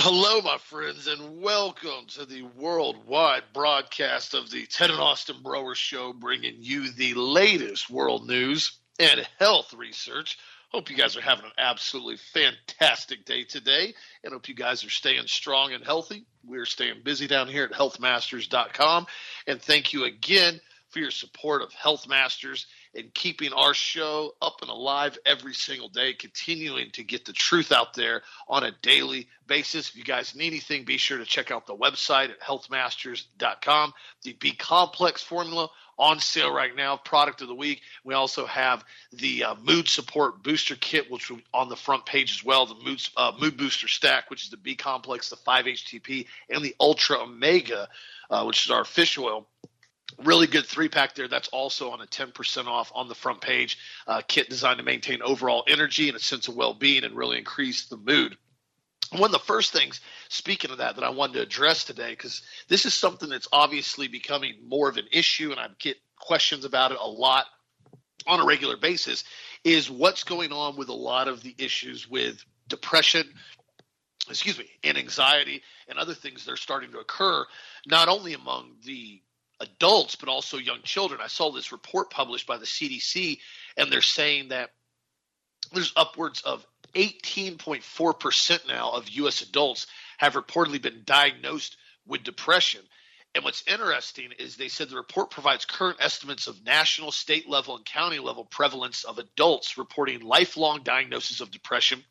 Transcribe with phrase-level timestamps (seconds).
[0.00, 5.36] Well, hello, my friends, and welcome to the worldwide broadcast of the Ted and Austin
[5.42, 10.38] Broer Show, bringing you the latest world news and health research.
[10.70, 13.92] Hope you guys are having an absolutely fantastic day today,
[14.24, 16.24] and hope you guys are staying strong and healthy.
[16.46, 19.06] We're staying busy down here at healthmasters.com,
[19.46, 24.62] and thank you again for your support of Health Masters and keeping our show up
[24.62, 29.28] and alive every single day, continuing to get the truth out there on a daily
[29.46, 29.90] basis.
[29.90, 33.92] If you guys need anything, be sure to check out the website at healthmasters.com.
[34.22, 35.68] The B complex formula
[36.00, 37.82] on sale right now, product of the week.
[38.04, 42.38] We also have the uh, mood support booster kit, which will on the front page
[42.38, 42.64] as well.
[42.64, 46.74] The mood uh, mood booster stack, which is the B complex, the 5-HTP, and the
[46.80, 47.88] Ultra Omega,
[48.30, 49.46] uh, which is our fish oil
[50.18, 51.28] really good three pack there.
[51.28, 53.78] That's also on a 10% off on the front page.
[54.06, 57.38] Uh, kit designed to maintain overall energy and a sense of well being and really
[57.38, 58.36] increase the mood.
[59.12, 62.42] One of the first things, speaking of that, that I wanted to address today, because
[62.68, 66.92] this is something that's obviously becoming more of an issue, and I get questions about
[66.92, 67.46] it a lot
[68.26, 69.24] on a regular basis,
[69.64, 73.28] is what's going on with a lot of the issues with depression,
[74.28, 77.44] excuse me, and anxiety and other things that are starting to occur,
[77.86, 79.20] not only among the
[79.60, 81.20] adults, but also young children.
[81.22, 83.38] I saw this report published by the CDC,
[83.76, 84.70] and they're saying that
[85.72, 89.42] there's upwards of 18.4% now of U.S.
[89.42, 89.86] adults
[90.18, 91.76] have reportedly been diagnosed
[92.06, 92.80] with depression.
[93.34, 97.76] And what's interesting is they said the report provides current estimates of national, state level,
[97.76, 102.02] and county level prevalence of adults reporting lifelong diagnosis of depression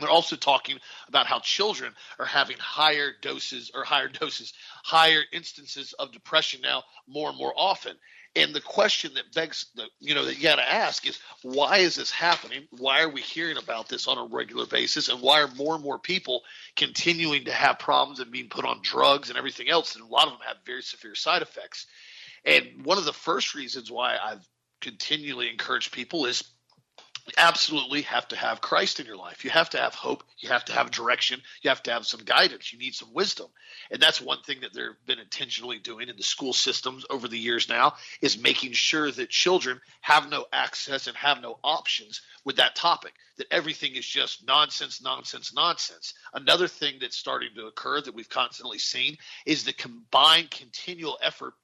[0.00, 0.78] they're also talking
[1.08, 4.52] about how children are having higher doses or higher doses,
[4.84, 7.96] higher instances of depression now more and more often.
[8.36, 11.78] And the question that begs the you know that you got to ask is why
[11.78, 12.68] is this happening?
[12.70, 15.08] Why are we hearing about this on a regular basis?
[15.08, 16.42] And why are more and more people
[16.76, 19.96] continuing to have problems and being put on drugs and everything else?
[19.96, 21.86] And a lot of them have very severe side effects.
[22.44, 24.46] And one of the first reasons why I've
[24.80, 26.44] continually encouraged people is
[27.36, 29.44] absolutely have to have Christ in your life.
[29.44, 30.24] You have to have hope.
[30.38, 31.42] You have to have direction.
[31.62, 32.72] You have to have some guidance.
[32.72, 33.48] You need some wisdom.
[33.90, 37.38] And that's one thing that they've been intentionally doing in the school systems over the
[37.38, 42.56] years now is making sure that children have no access and have no options with
[42.56, 46.14] that topic, that everything is just nonsense, nonsense, nonsense.
[46.32, 49.16] Another thing that's starting to occur that we've constantly seen
[49.46, 51.54] is the combined continual effort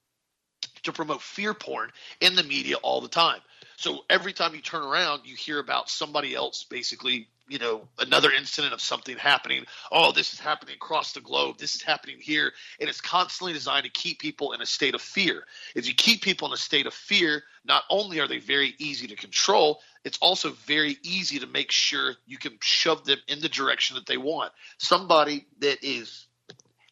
[0.83, 1.91] to promote fear porn
[2.21, 3.41] in the media all the time.
[3.76, 8.31] So every time you turn around, you hear about somebody else basically, you know, another
[8.32, 9.66] incident of something happening.
[9.92, 11.59] Oh, this is happening across the globe.
[11.59, 12.53] This is happening here.
[12.81, 15.44] And it's constantly designed to keep people in a state of fear.
[15.75, 19.06] If you keep people in a state of fear, not only are they very easy
[19.09, 23.48] to control, it's also very easy to make sure you can shove them in the
[23.48, 24.53] direction that they want.
[24.78, 26.26] Somebody that is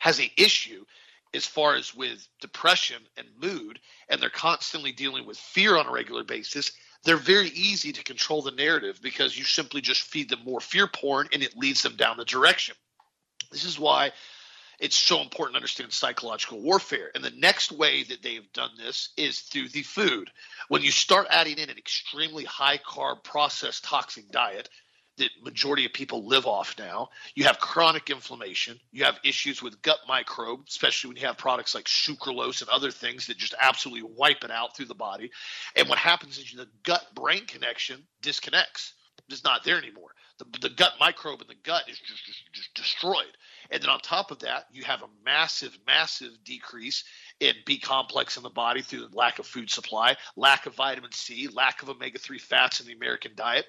[0.00, 0.84] has an issue
[1.34, 5.92] as far as with depression and mood, and they're constantly dealing with fear on a
[5.92, 6.72] regular basis,
[7.04, 10.86] they're very easy to control the narrative because you simply just feed them more fear
[10.86, 12.74] porn and it leads them down the direction.
[13.50, 14.12] This is why
[14.80, 17.10] it's so important to understand psychological warfare.
[17.14, 20.30] And the next way that they've done this is through the food.
[20.68, 24.68] When you start adding in an extremely high carb, processed, toxic diet,
[25.16, 27.08] that majority of people live off now.
[27.34, 28.80] You have chronic inflammation.
[28.90, 32.90] You have issues with gut microbe, especially when you have products like sucralose and other
[32.90, 35.30] things that just absolutely wipe it out through the body.
[35.76, 38.94] And what happens is the gut brain connection disconnects.
[39.28, 40.10] It's not there anymore.
[40.38, 43.36] The, the gut microbe in the gut is just, just, just destroyed.
[43.70, 47.04] And then on top of that, you have a massive, massive decrease
[47.40, 51.12] in B complex in the body through the lack of food supply, lack of vitamin
[51.12, 53.66] C, lack of omega 3 fats in the American diet.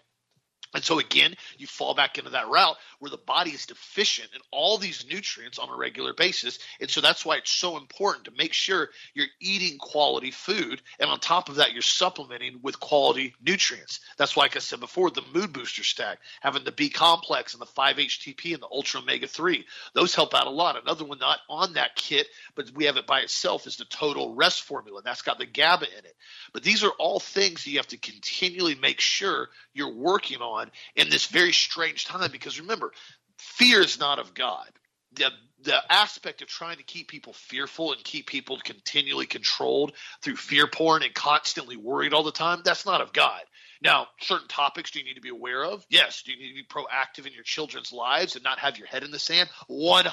[0.75, 4.41] And so again, you fall back into that route where the body is deficient in
[4.51, 6.59] all these nutrients on a regular basis.
[6.79, 10.81] And so that's why it's so important to make sure you're eating quality food.
[10.99, 14.01] And on top of that, you're supplementing with quality nutrients.
[14.17, 17.61] That's why, like I said before, the mood booster stack, having the B complex and
[17.61, 20.79] the 5-HTP and the ultra omega 3, those help out a lot.
[20.81, 24.35] Another one not on that kit, but we have it by itself is the total
[24.35, 25.01] rest formula.
[25.03, 26.15] That's got the GABA in it.
[26.53, 30.64] But these are all things you have to continually make sure you're working on
[30.95, 32.91] in this very strange time because remember,
[33.37, 34.69] fear is not of God.
[35.13, 35.31] The,
[35.63, 40.67] the aspect of trying to keep people fearful and keep people continually controlled through fear
[40.67, 43.41] porn and constantly worried all the time, that's not of God.
[43.81, 45.85] Now, certain topics do you need to be aware of?
[45.89, 46.23] Yes.
[46.23, 49.03] Do you need to be proactive in your children's lives and not have your head
[49.03, 49.49] in the sand?
[49.69, 50.05] 100%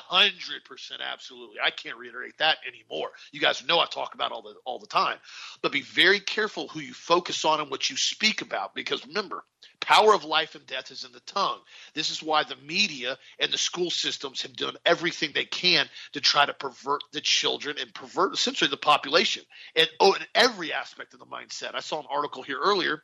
[1.00, 1.56] absolutely.
[1.64, 3.11] I can't reiterate that anymore.
[3.32, 5.19] You guys know I talk about all the all the time.
[5.62, 9.44] But be very careful who you focus on and what you speak about because remember,
[9.81, 11.59] power of life and death is in the tongue.
[11.94, 16.20] This is why the media and the school systems have done everything they can to
[16.20, 19.43] try to pervert the children and pervert essentially the population
[19.76, 21.75] and oh, in every aspect of the mindset.
[21.75, 23.03] I saw an article here earlier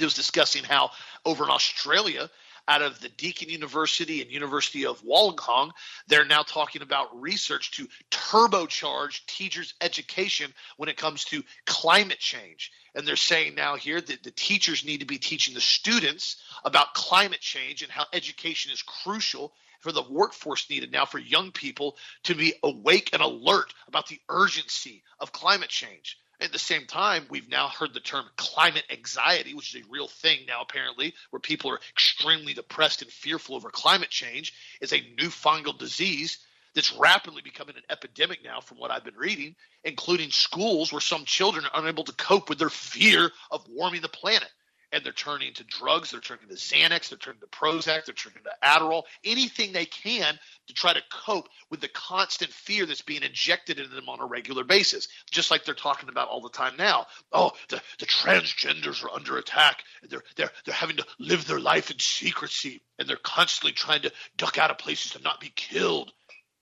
[0.00, 0.90] was discussing how
[1.24, 2.30] over in Australia,
[2.66, 5.70] out of the Deakin University and University of Wollongong,
[6.08, 12.72] they're now talking about research to turbocharge teachers' education when it comes to climate change.
[12.94, 16.94] And they're saying now here that the teachers need to be teaching the students about
[16.94, 21.96] climate change and how education is crucial for the workforce needed now for young people
[22.22, 26.18] to be awake and alert about the urgency of climate change.
[26.40, 30.08] At the same time, we've now heard the term climate anxiety, which is a real
[30.08, 35.14] thing now, apparently, where people are extremely depressed and fearful over climate change, is a
[35.18, 36.38] newfangled disease
[36.74, 39.54] that's rapidly becoming an epidemic now, from what I've been reading,
[39.84, 44.08] including schools where some children are unable to cope with their fear of warming the
[44.08, 44.50] planet
[44.94, 48.42] and they're turning to drugs, they're turning to Xanax, they're turning to Prozac, they're turning
[48.44, 50.38] to Adderall, anything they can
[50.68, 54.26] to try to cope with the constant fear that's being injected into them on a
[54.26, 55.08] regular basis.
[55.30, 57.06] Just like they're talking about all the time now.
[57.32, 59.82] Oh, the, the transgenders are under attack.
[60.02, 64.02] And they're they're they're having to live their life in secrecy and they're constantly trying
[64.02, 66.12] to duck out of places to not be killed.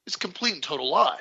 [0.06, 1.20] It's a complete and total lie.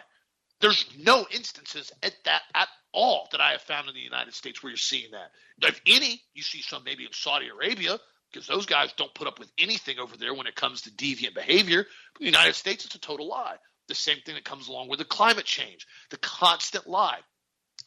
[0.61, 4.61] There's no instances at that at all that I have found in the United States
[4.61, 5.31] where you're seeing that.
[5.67, 7.99] If any, you see some maybe in Saudi Arabia
[8.31, 11.35] because those guys don't put up with anything over there when it comes to deviant
[11.35, 11.85] behavior.
[12.13, 13.57] But the United States, it's a total lie.
[13.87, 17.19] The same thing that comes along with the climate change, the constant lie.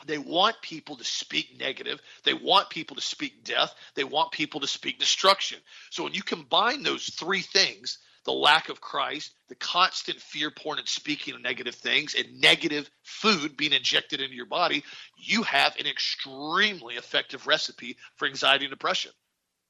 [0.07, 2.01] They want people to speak negative.
[2.25, 3.75] They want people to speak death.
[3.95, 5.59] They want people to speak destruction.
[5.91, 10.79] So when you combine those three things, the lack of Christ, the constant fear porn
[10.79, 14.83] and speaking of negative things, and negative food being injected into your body,
[15.17, 19.13] you have an extremely effective recipe for anxiety and depression.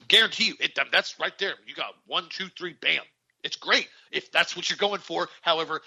[0.09, 1.55] Guarantee you, it, that's right there.
[1.67, 3.03] You got one, two, three, bam.
[3.43, 5.29] It's great if that's what you're going for.
[5.43, 5.83] However,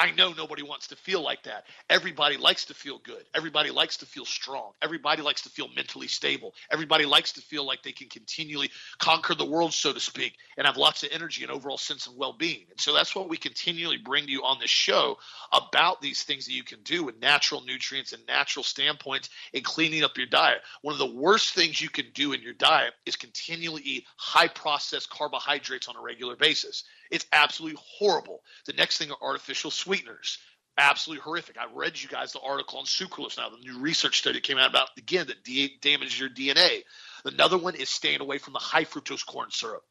[0.00, 1.66] I know nobody wants to feel like that.
[1.90, 3.22] Everybody likes to feel good.
[3.34, 4.72] Everybody likes to feel strong.
[4.80, 6.54] Everybody likes to feel mentally stable.
[6.72, 10.66] Everybody likes to feel like they can continually conquer the world, so to speak, and
[10.66, 12.64] have lots of energy and overall sense of well being.
[12.70, 15.18] And so that's what we continually bring to you on this show
[15.52, 20.02] about these things that you can do with natural nutrients and natural standpoints in cleaning
[20.02, 20.62] up your diet.
[20.80, 24.48] One of the worst things you can do in your diet is continually eat high
[24.48, 26.84] processed carbohydrates on a regular basis.
[27.10, 28.42] It's absolutely horrible.
[28.66, 30.38] The next thing are artificial sweeteners.
[30.78, 31.58] Absolutely horrific.
[31.58, 34.70] I read you guys the article on sucralose now, the new research study came out
[34.70, 36.84] about, again, that de- damages your DNA.
[37.24, 39.82] Another one is staying away from the high fructose corn syrup.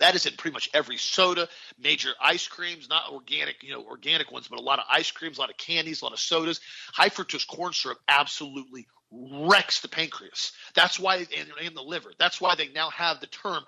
[0.00, 1.48] That is in pretty much every soda,
[1.78, 5.38] major ice creams, not organic, you know, organic ones, but a lot of ice creams,
[5.38, 6.60] a lot of candies, a lot of sodas.
[6.92, 10.52] High fructose corn syrup absolutely wrecks the pancreas.
[10.74, 12.12] That's why, and, and the liver.
[12.18, 13.64] That's why they now have the term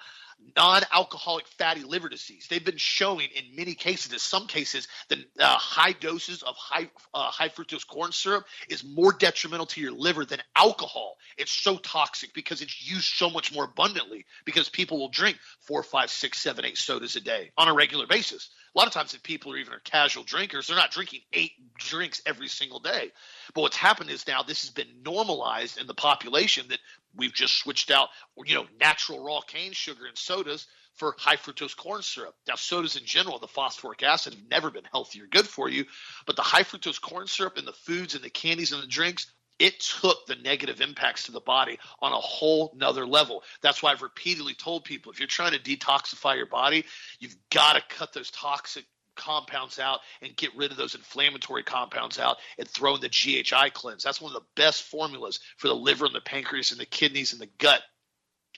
[0.57, 2.47] non-alcoholic fatty liver disease.
[2.49, 6.91] They've been showing in many cases, in some cases, that uh, high doses of high
[7.15, 11.17] uh, high fructose corn syrup is more detrimental to your liver than alcohol.
[11.39, 15.83] It's so toxic because it's used so much more abundantly because people will drink four,
[15.83, 18.51] five, six, seven, eight sodas a day on a regular basis.
[18.75, 21.53] A lot of times, if people are even are casual drinkers, they're not drinking eight
[21.79, 23.11] drinks every single day.
[23.55, 26.79] But what's happened is now this has been normalized in the population that
[27.17, 28.09] we've just switched out,
[28.45, 32.35] you know, natural raw cane sugar and sodas for high fructose corn syrup.
[32.47, 35.85] Now, sodas in general, the phosphoric acid, have never been healthy or good for you,
[36.27, 39.33] but the high fructose corn syrup and the foods and the candies and the drinks
[39.61, 43.45] it took the negative impacts to the body on a whole nother level.
[43.61, 46.87] That's why I've repeatedly told people if you're trying to detoxify your body,
[47.21, 48.87] you've got to cut those toxic
[49.21, 53.71] compounds out and get rid of those inflammatory compounds out and throw in the GHI
[53.71, 54.03] cleanse.
[54.03, 57.33] That's one of the best formulas for the liver and the pancreas and the kidneys
[57.33, 57.83] and the gut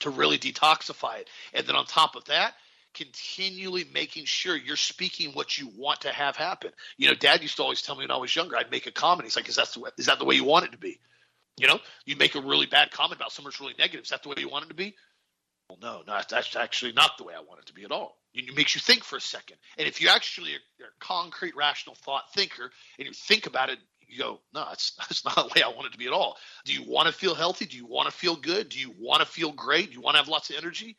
[0.00, 1.28] to really detoxify it.
[1.52, 2.54] And then on top of that,
[2.94, 6.70] continually making sure you're speaking what you want to have happen.
[6.96, 8.92] You know, Dad used to always tell me when I was younger, I'd make a
[8.92, 9.26] comment.
[9.26, 11.00] He's like, "Is that the way, is that the way you want it to be?"
[11.58, 14.04] You know, you make a really bad comment about someone that's really negative.
[14.04, 14.96] Is that the way you want it to be?
[15.80, 18.16] No, no, that's actually not the way I want it to be at all.
[18.34, 19.58] It makes you think for a second.
[19.76, 23.70] And if you actually are, are a concrete, rational thought thinker, and you think about
[23.70, 26.12] it, you go, no, that's that's not the way I want it to be at
[26.12, 26.36] all.
[26.64, 27.66] Do you want to feel healthy?
[27.66, 28.68] Do you want to feel good?
[28.68, 29.88] Do you want to feel great?
[29.88, 30.96] Do you want to have lots of energy?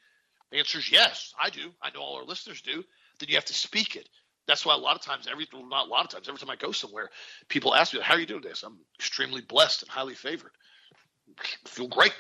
[0.51, 1.72] The answer is yes, I do.
[1.82, 2.84] I know all our listeners do.
[3.20, 4.08] Then you have to speak it.
[4.46, 6.56] That's why a lot of times, every not a lot of times, every time I
[6.56, 7.10] go somewhere,
[7.48, 10.51] people ask me, "How are you doing this?" I'm extremely blessed and highly favored.
[11.39, 12.13] I feel great.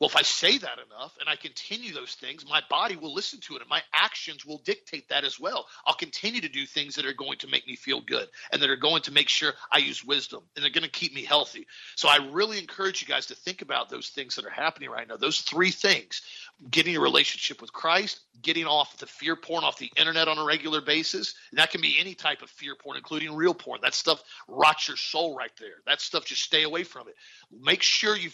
[0.00, 3.40] Well, if I say that enough and I continue those things, my body will listen
[3.40, 5.66] to it and my actions will dictate that as well.
[5.86, 8.70] I'll continue to do things that are going to make me feel good and that
[8.70, 11.66] are going to make sure I use wisdom and they're going to keep me healthy.
[11.96, 15.06] So I really encourage you guys to think about those things that are happening right
[15.06, 15.16] now.
[15.16, 16.22] Those three things
[16.70, 20.44] getting a relationship with Christ, getting off the fear porn off the internet on a
[20.44, 21.34] regular basis.
[21.50, 23.80] And that can be any type of fear porn, including real porn.
[23.82, 25.82] That stuff rots your soul right there.
[25.86, 27.16] That stuff, just stay away from it.
[27.50, 28.30] Make sure you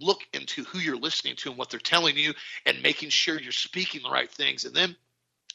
[0.00, 2.34] look into who you're listening to and what they're telling you
[2.66, 4.64] and making sure you're speaking the right things.
[4.64, 4.96] And then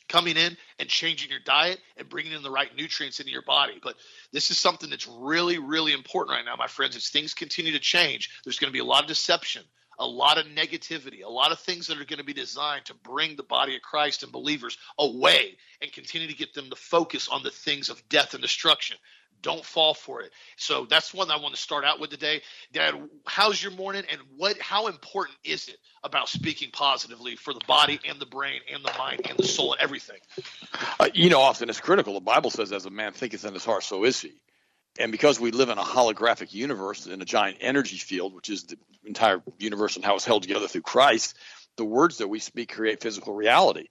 [0.09, 3.79] coming in and changing your diet and bringing in the right nutrients into your body.
[3.81, 3.95] But
[4.31, 6.95] this is something that's really, really important right now, my friends.
[6.95, 9.63] As things continue to change, there's going to be a lot of deception
[9.99, 12.93] a lot of negativity, a lot of things that are going to be designed to
[12.93, 17.27] bring the body of Christ and believers away and continue to get them to focus
[17.27, 18.97] on the things of death and destruction.
[19.43, 20.31] Don't fall for it.
[20.57, 22.41] So that's one I want to start out with today.
[22.71, 22.95] Dad,
[23.25, 27.99] how's your morning and what how important is it about speaking positively for the body
[28.07, 30.17] and the brain and the mind and the soul and everything?
[30.99, 32.15] Uh, you know, often it's critical.
[32.15, 34.33] The Bible says, as a man thinketh in his heart, so is he
[34.99, 38.63] and because we live in a holographic universe in a giant energy field, which is
[38.63, 41.35] the entire universe and how it's held together through Christ,
[41.77, 43.87] the words that we speak create physical reality.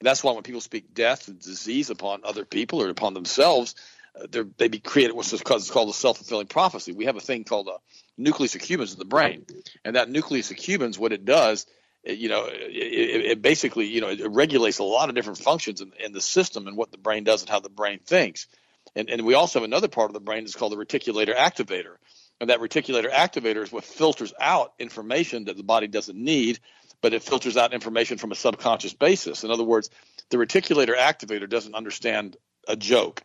[0.00, 3.76] That's why when people speak death and disease upon other people or upon themselves,
[4.14, 6.92] Uh, they be created what's called, called a self-fulfilling prophecy.
[6.92, 7.78] We have a thing called a
[8.18, 9.46] nucleus accumbens in the brain,
[9.84, 11.66] and that nucleus accumbens, what it does,
[12.04, 15.80] it, you know, it, it, basically, you know, it regulates a lot of different functions
[15.80, 18.48] in, in the system and what the brain does and how the brain thinks.
[18.94, 21.96] And, and we also have another part of the brain that's called the reticulator activator.
[22.40, 26.58] And that reticulator activator is what filters out information that the body doesn't need,
[27.00, 29.44] but it filters out information from a subconscious basis.
[29.44, 29.90] In other words,
[30.30, 33.22] the reticulator activator doesn't understand a joke.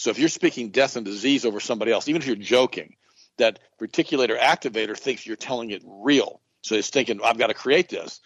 [0.00, 2.96] So if you're speaking death and disease over somebody else, even if you're joking,
[3.36, 6.40] that reticulator activator thinks you're telling it real.
[6.62, 8.18] So it's thinking, I've got to create this.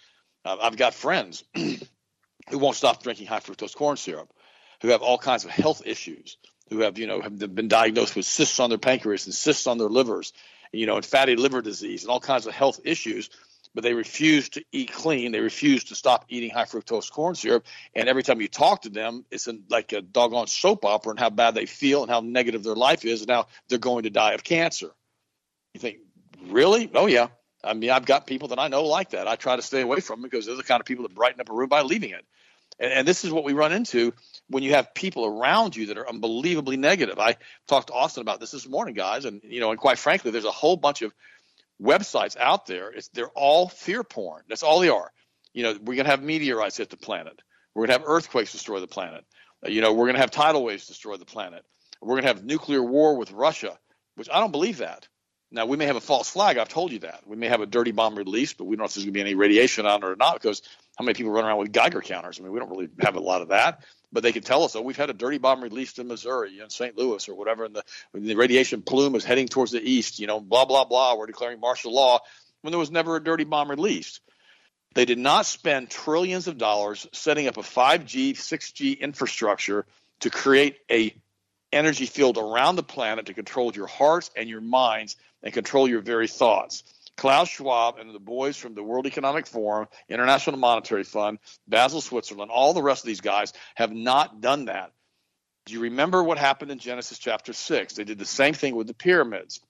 [0.45, 4.33] Uh, I've got friends who won't stop drinking high fructose corn syrup,
[4.83, 6.37] who have all kinds of health issues,
[6.71, 9.77] who have you know have been diagnosed with cysts on their pancreas and cysts on
[9.77, 10.33] their livers,
[10.71, 13.31] you know, and fatty liver disease and all kinds of health issues.
[13.75, 15.33] But they refuse to eat clean.
[15.33, 17.67] They refuse to stop eating high fructose corn syrup.
[17.95, 21.19] And every time you talk to them, it's in, like a doggone soap opera and
[21.19, 23.23] how bad they feel and how negative their life is.
[23.23, 24.91] And now they're going to die of cancer.
[25.73, 25.99] You think,
[26.47, 26.91] really?
[26.95, 27.29] Oh yeah.
[27.65, 29.27] I mean, I've got people that I know like that.
[29.27, 31.49] I try to stay away from because they're the kind of people that brighten up
[31.49, 32.25] a room by leaving it.
[32.79, 34.13] And, and, this is what we run into
[34.49, 37.19] when you have people around you that are unbelievably negative.
[37.19, 37.37] I
[37.69, 40.45] talked to Austin about this this morning, guys, and you know, and quite frankly, there's
[40.45, 41.13] a whole bunch of
[41.83, 42.91] websites out there.
[42.91, 44.43] It's, they're all fear porn.
[44.49, 45.11] That's all they are.
[45.53, 47.41] You know, we're gonna have meteorites hit the planet.
[47.75, 49.25] We're gonna have earthquakes destroy the planet.
[49.65, 51.65] Uh, you know, we're gonna have tidal waves destroy the planet.
[52.01, 53.79] We're gonna have nuclear war with Russia,
[54.17, 55.09] which I don't believe that.
[55.51, 56.59] Now we may have a false flag.
[56.59, 57.23] I've told you that.
[57.27, 59.19] We may have a dirty bomb release, but we don't know if there's going to
[59.19, 60.63] be any radiation on it or not because
[60.97, 62.39] how many people run around with Geiger counters?
[62.39, 64.75] I mean, we don't really have a lot of that, but they can tell us,
[64.75, 66.97] oh, we've had a dirty bomb released in Missouri, in St.
[66.97, 67.85] Louis, or whatever, and the,
[68.15, 70.19] the radiation plume is heading towards the east.
[70.19, 71.17] You know, blah blah blah.
[71.17, 72.21] We're declaring martial law
[72.63, 74.21] when there was never a dirty bomb released.
[74.95, 79.87] They did not spend trillions of dollars setting up a 5G, 6G infrastructure
[80.21, 81.15] to create a
[81.73, 86.01] energy field around the planet to control your hearts and your minds and control your
[86.01, 86.83] very thoughts.
[87.17, 92.51] Klaus Schwab and the boys from the World Economic Forum, International Monetary Fund, Basel, Switzerland,
[92.51, 94.91] all the rest of these guys have not done that.
[95.67, 97.95] Do you remember what happened in Genesis chapter 6?
[97.95, 99.61] They did the same thing with the pyramids.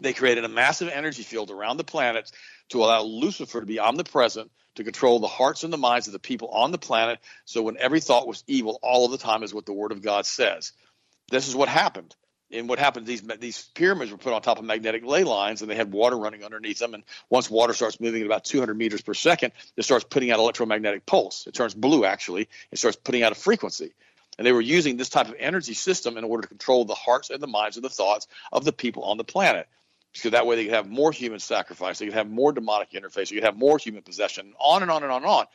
[0.00, 2.30] They created a massive energy field around the planet
[2.70, 6.18] to allow Lucifer to be omnipresent, to control the hearts and the minds of the
[6.18, 7.18] people on the planet.
[7.44, 10.02] So when every thought was evil, all of the time is what the Word of
[10.02, 10.72] God says.
[11.30, 12.14] This is what happened.
[12.52, 13.06] And what happened?
[13.06, 16.16] These these pyramids were put on top of magnetic ley lines, and they had water
[16.16, 16.94] running underneath them.
[16.94, 20.38] And once water starts moving at about 200 meters per second, it starts putting out
[20.38, 21.46] electromagnetic pulse.
[21.46, 22.48] It turns blue, actually.
[22.72, 23.92] It starts putting out a frequency.
[24.36, 27.30] And they were using this type of energy system in order to control the hearts
[27.30, 29.68] and the minds and the thoughts of the people on the planet.
[30.12, 33.28] So that way they could have more human sacrifice, they could have more demonic interface,
[33.28, 35.46] they could have more human possession, on and on and on and on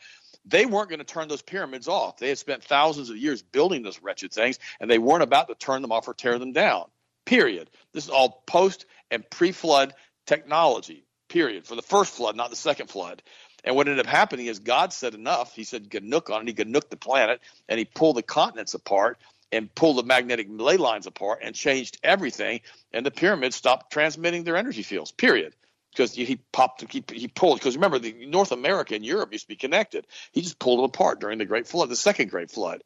[0.46, 2.18] they weren't going to turn those pyramids off.
[2.18, 5.54] They had spent thousands of years building those wretched things, and they weren't about to
[5.54, 6.84] turn them off or tear them down.
[7.24, 7.68] Period.
[7.92, 9.94] This is all post and pre flood
[10.26, 11.04] technology.
[11.28, 11.66] Period.
[11.66, 13.22] For the first flood, not the second flood.
[13.64, 15.52] And what ended up happening is God said enough.
[15.52, 16.48] He said Ganook on it.
[16.48, 19.18] He Ganooked the planet, and he pulled the continents apart
[19.56, 22.60] and pulled the magnetic ley lines apart and changed everything.
[22.92, 25.12] And the pyramids stopped transmitting their energy fields.
[25.12, 25.54] Period
[25.92, 27.58] because he popped, he, he pulled.
[27.58, 30.06] Because remember, the North America and Europe used to be connected.
[30.32, 32.84] He just pulled them apart during the Great Flood, the Second Great Flood,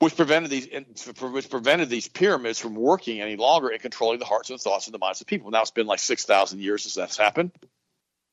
[0.00, 0.68] which prevented these,
[1.20, 4.94] which prevented these pyramids from working any longer and controlling the hearts and thoughts and
[4.94, 5.50] the minds of people.
[5.50, 7.52] Now it's been like six thousand years since that's happened,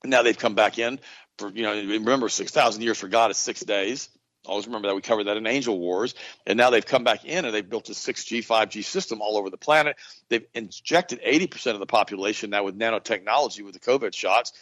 [0.04, 1.00] Now they've come back in
[1.38, 4.10] for you know remember six thousand years for God is six days.
[4.46, 7.46] Always remember that we covered that in Angel Wars, and now they've come back in
[7.46, 9.98] and they've built a 6G, 5G system all over the planet.
[10.30, 14.54] They've injected 80% of the population now with nanotechnology with the COVID shots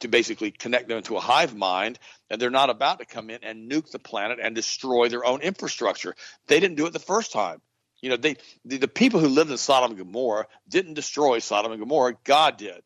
[0.00, 1.98] to basically connect them into a hive mind,
[2.30, 5.40] and they're not about to come in and nuke the planet and destroy their own
[5.40, 6.14] infrastructure.
[6.48, 7.60] They didn't do it the first time.
[8.02, 11.72] You know, they the, the people who lived in Sodom and Gomorrah didn't destroy Sodom
[11.72, 12.14] and Gomorrah.
[12.24, 12.82] God did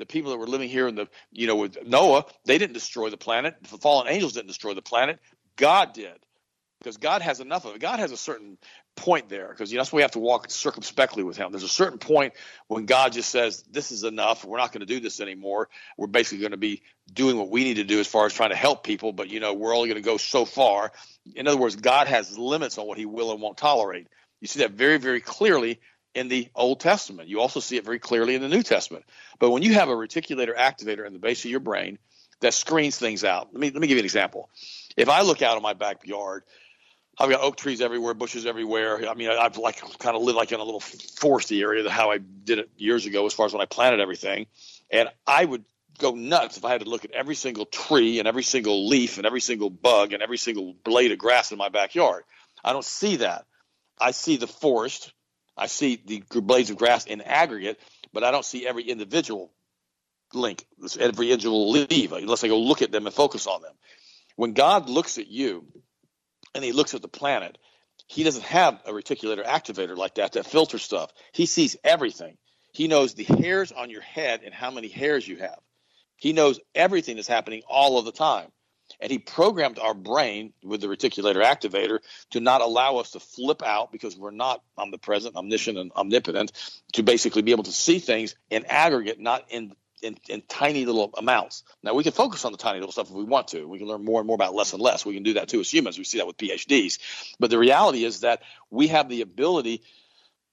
[0.00, 3.10] the people that were living here in the you know with Noah, they didn't destroy
[3.10, 3.54] the planet.
[3.62, 5.20] The fallen angels didn't destroy the planet.
[5.60, 6.18] God did.
[6.80, 7.80] Because God has enough of it.
[7.82, 8.56] God has a certain
[8.96, 11.52] point there, because you know, that's why we have to walk circumspectly with Him.
[11.52, 12.32] There's a certain point
[12.68, 14.46] when God just says, "This is enough.
[14.46, 15.68] We're not going to do this anymore.
[15.98, 16.80] We're basically going to be
[17.12, 19.40] doing what we need to do as far as trying to help people, but you
[19.40, 20.92] know, we're only going to go so far."
[21.34, 24.08] In other words, God has limits on what He will and won't tolerate.
[24.40, 25.80] You see that very, very clearly
[26.14, 27.28] in the Old Testament.
[27.28, 29.04] You also see it very clearly in the New Testament.
[29.38, 31.98] But when you have a reticulator activator in the base of your brain
[32.40, 34.48] that screens things out, let me let me give you an example.
[34.96, 36.44] If I look out of my backyard,
[37.18, 39.08] I've got oak trees everywhere, bushes everywhere.
[39.08, 42.18] I mean, I've like kind of lived like in a little foresty area, how I
[42.18, 44.46] did it years ago, as far as when I planted everything.
[44.90, 45.64] And I would
[45.98, 49.18] go nuts if I had to look at every single tree and every single leaf
[49.18, 52.24] and every single bug and every single blade of grass in my backyard.
[52.64, 53.46] I don't see that.
[53.98, 55.12] I see the forest
[55.60, 57.78] I see the blades of grass in aggregate,
[58.14, 59.52] but I don't see every individual
[60.32, 60.64] link,
[60.98, 63.74] every individual leaf, unless I go look at them and focus on them.
[64.40, 65.66] When God looks at you
[66.54, 67.58] and he looks at the planet,
[68.06, 71.12] he doesn't have a reticulator activator like that that filters stuff.
[71.32, 72.38] He sees everything.
[72.72, 75.58] He knows the hairs on your head and how many hairs you have.
[76.16, 78.48] He knows everything that's happening all of the time.
[78.98, 81.98] And he programmed our brain with the reticulator activator
[82.30, 86.52] to not allow us to flip out because we're not omnipresent, omniscient, and omnipotent,
[86.94, 91.12] to basically be able to see things in aggregate, not in in, in, tiny little
[91.16, 91.62] amounts.
[91.82, 93.66] Now we can focus on the tiny little stuff if we want to.
[93.66, 95.04] We can learn more and more about less and less.
[95.04, 95.98] We can do that too as humans.
[95.98, 96.98] We see that with PhDs.
[97.38, 99.82] But the reality is that we have the ability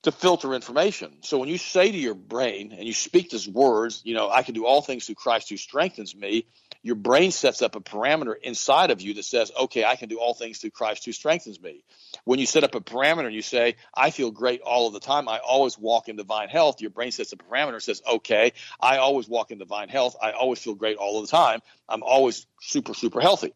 [0.03, 1.17] to filter information.
[1.21, 4.43] So when you say to your brain and you speak these words, you know, I
[4.43, 6.47] can do all things through Christ who strengthens me,
[6.83, 10.19] your brain sets up a parameter inside of you that says, okay, I can do
[10.19, 11.83] all things through Christ who strengthens me.
[12.23, 14.99] When you set up a parameter and you say, I feel great all of the
[14.99, 18.53] time, I always walk in divine health, your brain sets a parameter and says, okay,
[18.79, 22.03] I always walk in divine health, I always feel great all of the time, I'm
[22.03, 23.53] always super, super healthy.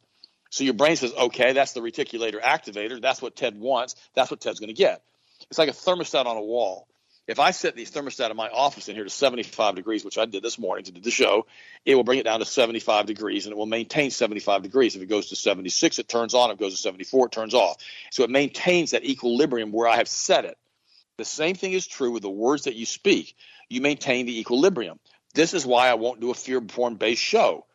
[0.50, 4.42] So your brain says, okay, that's the reticulator activator, that's what Ted wants, that's what
[4.42, 5.04] Ted's going to get.
[5.50, 6.88] It's like a thermostat on a wall
[7.28, 10.26] if I set the thermostat in my office in here to 75 degrees, which I
[10.26, 11.46] did this morning to do the show,
[11.86, 14.96] it will bring it down to 75 degrees and it will maintain 75 degrees.
[14.96, 16.50] If it goes to 76, it turns on.
[16.50, 17.78] If it goes to 74, it turns off.
[18.10, 20.58] So it maintains that equilibrium where I have set it.
[21.18, 23.36] The same thing is true with the words that you speak.
[23.70, 25.00] You maintain the equilibrium.
[25.34, 27.66] This is why I won't do a fear porn based show.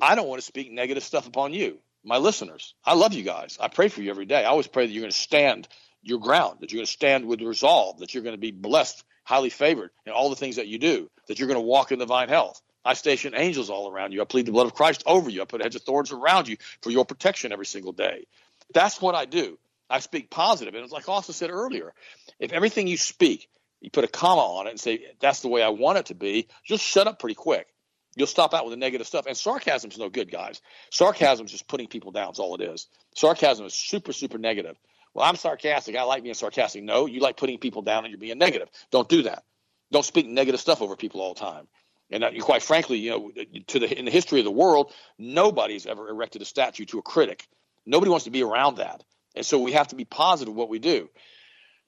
[0.00, 2.74] I don't want to speak negative stuff upon you, my listeners.
[2.84, 3.58] I love you guys.
[3.60, 4.44] I pray for you every day.
[4.44, 5.68] I always pray that you're going to stand
[6.02, 9.04] your ground, that you're going to stand with resolve, that you're going to be blessed,
[9.24, 11.98] highly favored in all the things that you do, that you're going to walk in
[11.98, 12.60] divine health.
[12.84, 14.20] I station angels all around you.
[14.20, 15.42] I plead the blood of Christ over you.
[15.42, 18.26] I put a hedge of thorns around you for your protection every single day.
[18.74, 19.58] That's what I do.
[19.88, 20.74] I speak positive.
[20.74, 21.92] And it's like Austin said earlier,
[22.40, 23.48] if everything you speak,
[23.80, 26.14] you put a comma on it and say, that's the way I want it to
[26.14, 27.68] be, you'll shut up pretty quick.
[28.14, 29.26] You'll stop out with the negative stuff.
[29.26, 30.60] And sarcasm's no good, guys.
[30.90, 32.28] Sarcasm's just putting people down.
[32.28, 32.88] That's all it is.
[33.14, 34.76] Sarcasm is super, super negative.
[35.14, 35.96] Well, I'm sarcastic.
[35.96, 36.82] I like being sarcastic.
[36.82, 38.68] No, you like putting people down and you're being negative.
[38.90, 39.44] Don't do that.
[39.90, 41.68] Don't speak negative stuff over people all the time.
[42.10, 43.30] And uh, quite frankly, you know,
[43.68, 47.02] to the in the history of the world, nobody's ever erected a statue to a
[47.02, 47.46] critic.
[47.86, 49.02] Nobody wants to be around that.
[49.34, 51.08] And so we have to be positive what we do.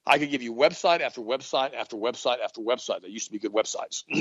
[0.05, 3.39] I could give you website after website after website after website that used to be
[3.39, 4.03] good websites,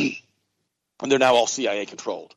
[1.02, 2.34] and they're now all CIA controlled.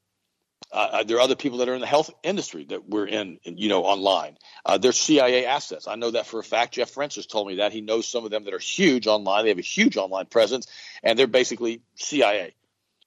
[0.72, 3.40] Uh, uh, there are other people that are in the health industry that we're in,
[3.44, 4.38] you know, online.
[4.66, 5.88] Uh, they're CIA assets.
[5.88, 6.74] I know that for a fact.
[6.74, 7.72] Jeff Francis told me that.
[7.72, 9.44] He knows some of them that are huge online.
[9.44, 10.68] They have a huge online presence,
[11.04, 12.54] and they're basically CIA.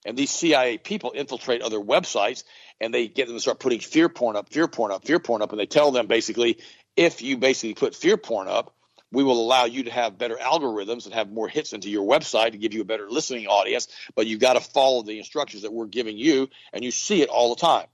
[0.07, 2.45] And these CIA people infiltrate other websites,
[2.81, 5.43] and they get them to start putting fear porn up, fear porn up, fear porn
[5.43, 6.59] up, and they tell them basically,
[6.97, 8.75] if you basically put fear porn up,
[9.13, 12.53] we will allow you to have better algorithms and have more hits into your website
[12.53, 13.89] to give you a better listening audience.
[14.15, 17.29] But you've got to follow the instructions that we're giving you, and you see it
[17.29, 17.87] all the time.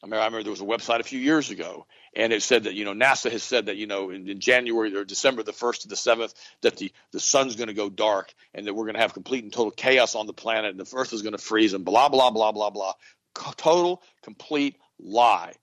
[0.00, 2.64] I remember, I remember there was a website a few years ago, and it said
[2.64, 5.52] that you know NASA has said that you know in, in January or December the
[5.52, 8.84] first to the seventh that the the sun's going to go dark and that we're
[8.84, 11.32] going to have complete and total chaos on the planet and the Earth is going
[11.32, 12.92] to freeze and blah blah blah blah blah.
[13.56, 15.54] Total complete lie.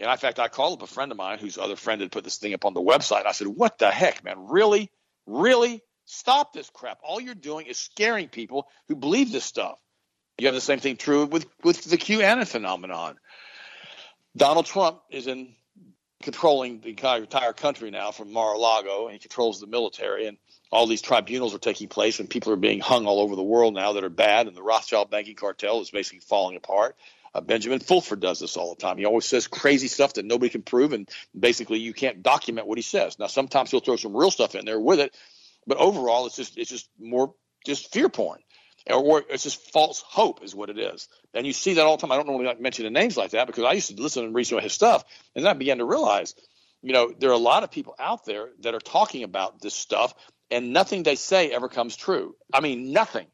[0.00, 2.24] And in fact, I called up a friend of mine whose other friend had put
[2.24, 3.26] this thing up on the website.
[3.26, 4.48] I said, What the heck, man?
[4.48, 4.90] Really?
[5.26, 5.82] Really?
[6.06, 6.98] Stop this crap.
[7.02, 9.78] All you're doing is scaring people who believe this stuff.
[10.38, 13.18] You have the same thing true with, with the QAnon phenomenon.
[14.36, 15.54] Donald Trump is in
[16.22, 20.36] controlling the entire country now from Mar-a-Lago, and he controls the military, and
[20.70, 23.74] all these tribunals are taking place, and people are being hung all over the world
[23.74, 26.96] now that are bad, and the Rothschild banking cartel is basically falling apart.
[27.34, 28.98] Uh, Benjamin Fulford does this all the time.
[28.98, 32.78] He always says crazy stuff that nobody can prove, and basically you can't document what
[32.78, 33.18] he says.
[33.18, 35.14] Now, sometimes he'll throw some real stuff in there with it,
[35.66, 37.34] but overall, it's just it's just more
[37.66, 38.40] just fear porn,
[38.90, 41.08] or it's just false hope is what it is.
[41.34, 42.12] And you see that all the time.
[42.12, 44.44] I don't normally like mentioning names like that because I used to listen and read
[44.46, 46.34] some of his stuff, and then I began to realize,
[46.82, 49.74] you know, there are a lot of people out there that are talking about this
[49.74, 50.14] stuff,
[50.50, 52.34] and nothing they say ever comes true.
[52.52, 53.26] I mean, nothing.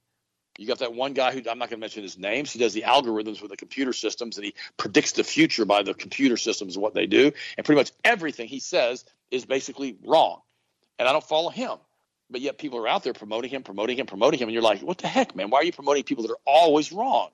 [0.58, 2.52] You got that one guy who I'm not going to mention his names.
[2.52, 5.94] He does the algorithms with the computer systems, and he predicts the future by the
[5.94, 7.32] computer systems and what they do.
[7.56, 10.40] And pretty much everything he says is basically wrong.
[10.98, 11.78] And I don't follow him,
[12.30, 14.80] but yet people are out there promoting him, promoting him, promoting him, and you're like,
[14.80, 15.50] what the heck, man?
[15.50, 17.30] Why are you promoting people that are always wrong?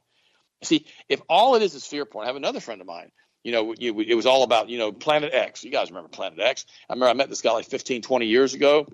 [0.62, 3.10] See, if all it is is fear porn, I have another friend of mine.
[3.44, 5.62] You know, it was all about, you know, Planet X.
[5.62, 6.64] You guys remember Planet X?
[6.88, 8.86] I remember I met this guy like 15, 20 years ago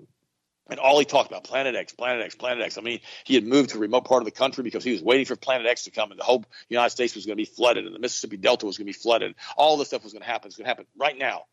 [0.69, 2.77] and all he talked about, Planet X, Planet X, Planet X.
[2.77, 5.01] I mean, he had moved to a remote part of the country because he was
[5.01, 7.45] waiting for Planet X to come, and the whole United States was going to be
[7.45, 9.35] flooded, and the Mississippi Delta was going to be flooded.
[9.55, 10.47] All this stuff was going to happen.
[10.47, 11.43] It's going to happen right now.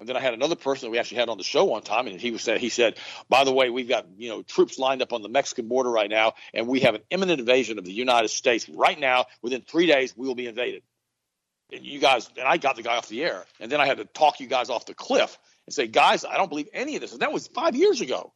[0.00, 2.06] And then I had another person that we actually had on the show one time,
[2.06, 5.02] and he was said he said, by the way, we've got you know troops lined
[5.02, 7.92] up on the Mexican border right now, and we have an imminent invasion of the
[7.92, 9.26] United States right now.
[9.42, 10.82] Within three days, we will be invaded.
[11.72, 13.98] And you guys, and I got the guy off the air, and then I had
[13.98, 17.02] to talk you guys off the cliff and say, guys, I don't believe any of
[17.02, 17.12] this.
[17.12, 18.32] And that was five years ago.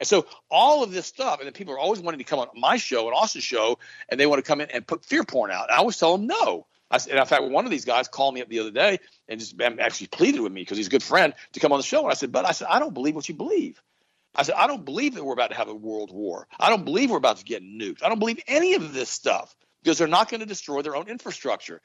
[0.00, 2.48] And so all of this stuff, and then people are always wanting to come on
[2.54, 3.78] my show and Austin's show,
[4.08, 5.64] and they want to come in and put fear porn out.
[5.68, 6.66] And I always tell them no.
[6.90, 9.40] I, and in fact, one of these guys called me up the other day and
[9.40, 12.02] just actually pleaded with me because he's a good friend to come on the show.
[12.02, 13.82] And I said, but I said, I don't believe what you believe.
[14.34, 16.46] I said, I don't believe that we're about to have a world war.
[16.58, 18.02] I don't believe we're about to get nuked.
[18.02, 21.08] I don't believe any of this stuff because they're not going to destroy their own
[21.08, 21.80] infrastructure.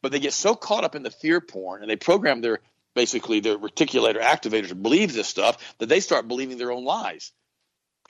[0.00, 2.60] But they get so caught up in the fear porn and they program their
[2.94, 7.32] basically their reticulator activators to believe this stuff that they start believing their own lies.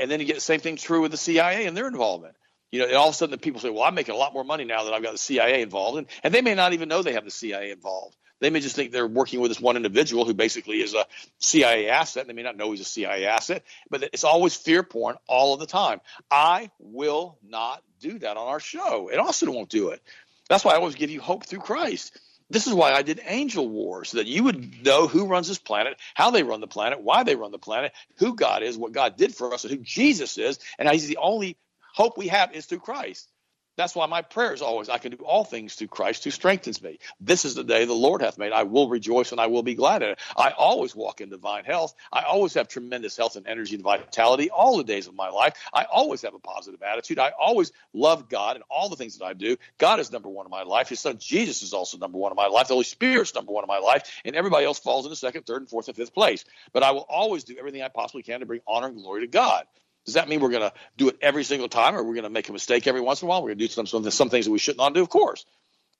[0.01, 2.35] And then you get the same thing true with the CIA and their involvement.
[2.71, 4.33] You know, and all of a sudden the people say, well, I'm making a lot
[4.33, 5.99] more money now that I've got the CIA involved.
[5.99, 8.17] And, and they may not even know they have the CIA involved.
[8.41, 11.07] They may just think they're working with this one individual who basically is a
[11.39, 12.27] CIA asset.
[12.27, 15.61] They may not know he's a CIA asset, but it's always fear porn all of
[15.61, 16.01] the time.
[16.29, 19.11] I will not do that on our show.
[19.11, 20.03] And Austin won't do it.
[20.49, 22.19] That's why I always give you hope through Christ.
[22.53, 25.59] This is why I did Angel Wars, so that you would know who runs this
[25.59, 28.93] planet, how they run the planet, why they run the planet, who God is, what
[28.93, 31.57] God did for us, and who Jesus is, and He's the only
[31.95, 33.32] hope we have is through Christ.
[33.77, 36.83] That's why my prayer is always, I can do all things through Christ who strengthens
[36.83, 36.99] me.
[37.21, 38.53] This is the day the Lord hath made.
[38.53, 40.21] I will rejoice and I will be glad in it.
[40.37, 41.95] I always walk in divine health.
[42.13, 45.55] I always have tremendous health and energy and vitality all the days of my life.
[45.73, 47.19] I always have a positive attitude.
[47.19, 49.57] I always love God and all the things that I do.
[49.79, 50.91] God is number one in my life.
[50.91, 52.69] His son Jesus is also number one in my life.
[52.69, 54.21] The Holy Spirit is number one in my life.
[54.27, 56.45] And everybody else falls into second, third, and fourth, and fifth place.
[56.75, 59.29] But I will always do everything I possibly can to bring honor and glory to
[59.29, 59.65] God.
[60.05, 62.31] Does that mean we're going to do it every single time, or we're going to
[62.31, 63.43] make a mistake every once in a while?
[63.43, 65.03] We're going to do some, some some things that we should not do.
[65.03, 65.45] Of course,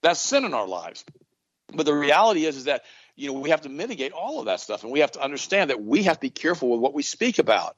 [0.03, 1.05] that's sin in our lives.
[1.73, 2.83] But the reality is, is that
[3.15, 5.71] you know we have to mitigate all of that stuff, and we have to understand
[5.71, 7.77] that we have to be careful with what we speak about.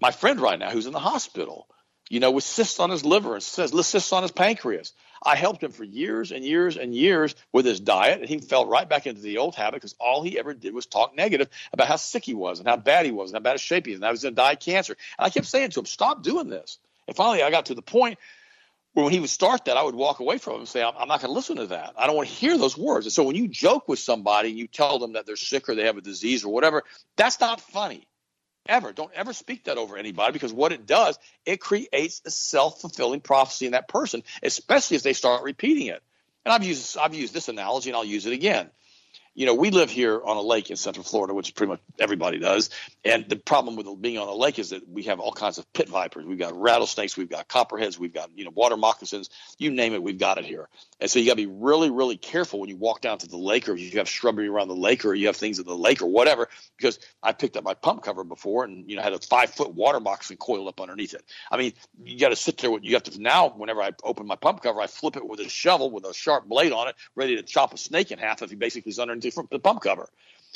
[0.00, 1.66] My friend right now, who's in the hospital,
[2.10, 4.92] you know, with cysts on his liver and cysts on his pancreas.
[5.22, 8.66] I helped him for years and years and years with his diet, and he fell
[8.66, 11.86] right back into the old habit because all he ever did was talk negative about
[11.86, 13.92] how sick he was and how bad he was and how bad a shape he
[13.92, 14.96] was and he was going to die of cancer.
[15.18, 17.82] And I kept saying to him, "Stop doing this." And finally, I got to the
[17.82, 18.18] point
[18.94, 20.94] where when he would start that, I would walk away from him and say, "I'm,
[20.98, 21.94] I'm not going to listen to that.
[21.96, 24.58] I don't want to hear those words." And so when you joke with somebody and
[24.58, 26.82] you tell them that they're sick or they have a disease or whatever,
[27.16, 28.08] that's not funny
[28.66, 28.92] ever.
[28.92, 33.66] Don't ever speak that over anybody because what it does, it creates a self-fulfilling prophecy
[33.66, 36.02] in that person, especially if they start repeating it.
[36.44, 38.70] And I've used I've used this analogy and I'll use it again
[39.34, 42.38] you know, we live here on a lake in Central Florida, which pretty much everybody
[42.38, 42.70] does.
[43.04, 45.72] And the problem with being on a lake is that we have all kinds of
[45.72, 46.26] pit vipers.
[46.26, 49.30] We've got rattlesnakes, we've got copperheads, we've got you know water moccasins.
[49.58, 50.68] You name it, we've got it here.
[50.98, 53.36] And so you got to be really, really careful when you walk down to the
[53.36, 56.02] lake, or you have shrubbery around the lake, or you have things at the lake,
[56.02, 56.48] or whatever.
[56.76, 59.74] Because I picked up my pump cover before, and you know had a five foot
[59.74, 61.24] water moccasin coiled up underneath it.
[61.50, 62.76] I mean, you got to sit there.
[62.82, 63.48] You have to now.
[63.50, 66.48] Whenever I open my pump cover, I flip it with a shovel with a sharp
[66.48, 69.19] blade on it, ready to chop a snake in half if he basically is underneath
[69.20, 70.08] the pump cover.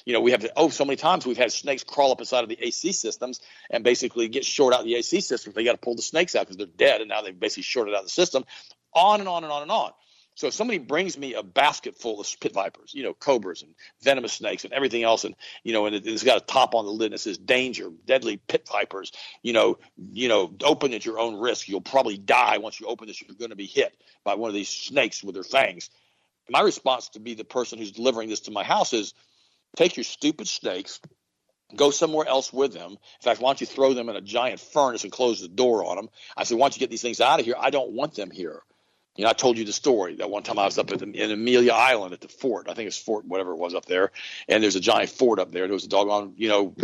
[0.05, 2.49] You know, we have oh, so many times we've had snakes crawl up inside of
[2.49, 5.55] the AC systems and basically get short out the AC systems.
[5.55, 7.95] They got to pull the snakes out because they're dead, and now they've basically shorted
[7.95, 8.45] out the system.
[8.93, 9.93] On and on and on and on.
[10.37, 13.73] So if somebody brings me a basket full of pit vipers, you know, cobras and
[14.03, 16.91] venomous snakes and everything else, and you know, and it's got a top on the
[16.91, 19.79] lid that says "danger, deadly pit vipers," you know,
[20.13, 21.69] you know, open at your own risk.
[21.69, 23.23] You'll probably die once you open this.
[23.23, 25.89] You're going to be hit by one of these snakes with their fangs.
[26.49, 29.15] My response to be the person who's delivering this to my house is,
[29.77, 31.01] take your stupid snakes,
[31.75, 32.93] go somewhere else with them.
[32.93, 35.85] In fact, why don't you throw them in a giant furnace and close the door
[35.85, 36.09] on them?
[36.37, 37.57] I said, why don't you get these things out of here?
[37.59, 38.63] I don't want them here.
[39.17, 41.31] You know, I told you the story that one time I was up the, in
[41.31, 42.69] Amelia Island at the fort.
[42.69, 44.11] I think it's Fort whatever it was up there,
[44.49, 45.67] and there's a giant fort up there.
[45.69, 46.75] There was a doggone, you know,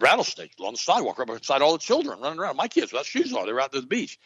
[0.00, 2.56] rattlesnake on the sidewalk right beside all the children running around.
[2.56, 4.18] My kids without shoes on, they were out to the beach,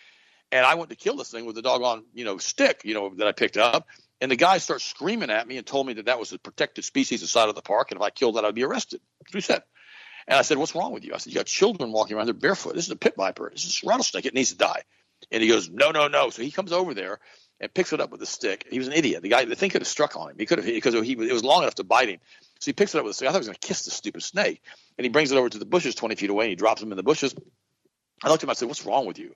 [0.51, 3.13] and I went to kill this thing with a doggone, you know, stick, you know,
[3.17, 3.87] that I picked up.
[4.21, 6.85] And the guy starts screaming at me and told me that that was a protected
[6.85, 9.01] species inside of the park, and if I killed that, I'd be arrested.
[9.21, 9.63] That's what he said.
[10.29, 12.35] And I said, "What's wrong with you?" I said, "You got children walking around; they're
[12.35, 12.75] barefoot.
[12.75, 13.51] This is a pit viper.
[13.51, 14.27] This is a rattlesnake.
[14.27, 14.83] It needs to die."
[15.31, 17.19] And he goes, "No, no, no." So he comes over there
[17.61, 18.67] and picks it up with a stick.
[18.71, 19.23] He was an idiot.
[19.23, 20.37] The guy, the thing could have struck on him.
[20.39, 22.21] He could have because he it was long enough to bite him.
[22.59, 23.29] So he picks it up with a stick.
[23.29, 24.63] I thought he was going to kiss the stupid snake,
[24.99, 26.45] and he brings it over to the bushes 20 feet away.
[26.45, 27.35] and He drops him in the bushes.
[28.23, 28.51] I looked at him.
[28.51, 29.35] I said, "What's wrong with you?"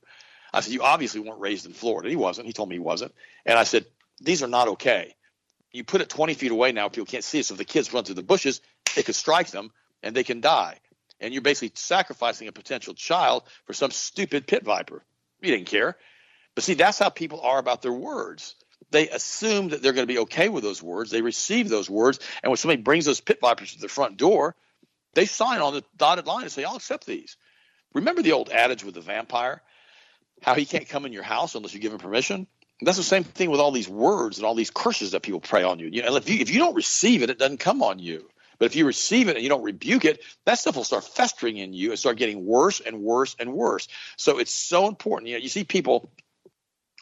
[0.52, 2.46] I said, "You obviously weren't raised in Florida." He wasn't.
[2.46, 3.14] He told me he wasn't.
[3.44, 3.86] And I said,
[4.20, 5.14] "These are not okay.
[5.72, 6.88] You put it 20 feet away now.
[6.88, 7.46] People can't see it.
[7.46, 8.60] So if the kids run through the bushes,
[8.96, 9.72] it could strike them
[10.02, 10.78] and they can die.
[11.20, 15.04] And you're basically sacrificing a potential child for some stupid pit viper.
[15.40, 15.96] You didn't care."
[16.54, 18.54] But see, that's how people are about their words.
[18.90, 21.10] They assume that they're going to be okay with those words.
[21.10, 22.20] They receive those words.
[22.42, 24.54] And when somebody brings those pit vipers to the front door,
[25.14, 27.36] they sign on the dotted line and say, I'll accept these.
[27.92, 29.62] Remember the old adage with the vampire?
[30.42, 32.46] How he can't come in your house unless you give him permission?
[32.84, 35.62] That's the same thing with all these words and all these curses that people pray
[35.62, 35.88] on you.
[35.92, 38.28] You know, if you if you don't receive it, it doesn't come on you.
[38.58, 41.56] But if you receive it and you don't rebuke it, that stuff will start festering
[41.56, 43.88] in you and start getting worse and worse and worse.
[44.16, 45.28] So it's so important.
[45.28, 46.10] You know, you see people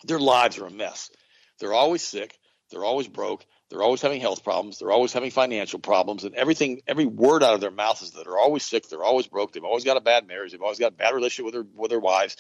[0.04, 1.10] their lives are a mess.
[1.58, 2.38] They're always sick.
[2.70, 3.44] They're always broke.
[3.72, 4.78] They're always having health problems.
[4.78, 8.24] They're always having financial problems, and everything, every word out of their mouth is that
[8.24, 8.86] they're always sick.
[8.86, 9.52] They're always broke.
[9.52, 10.52] They've always got a bad marriage.
[10.52, 12.36] They've always got a bad relationship with their with their wives,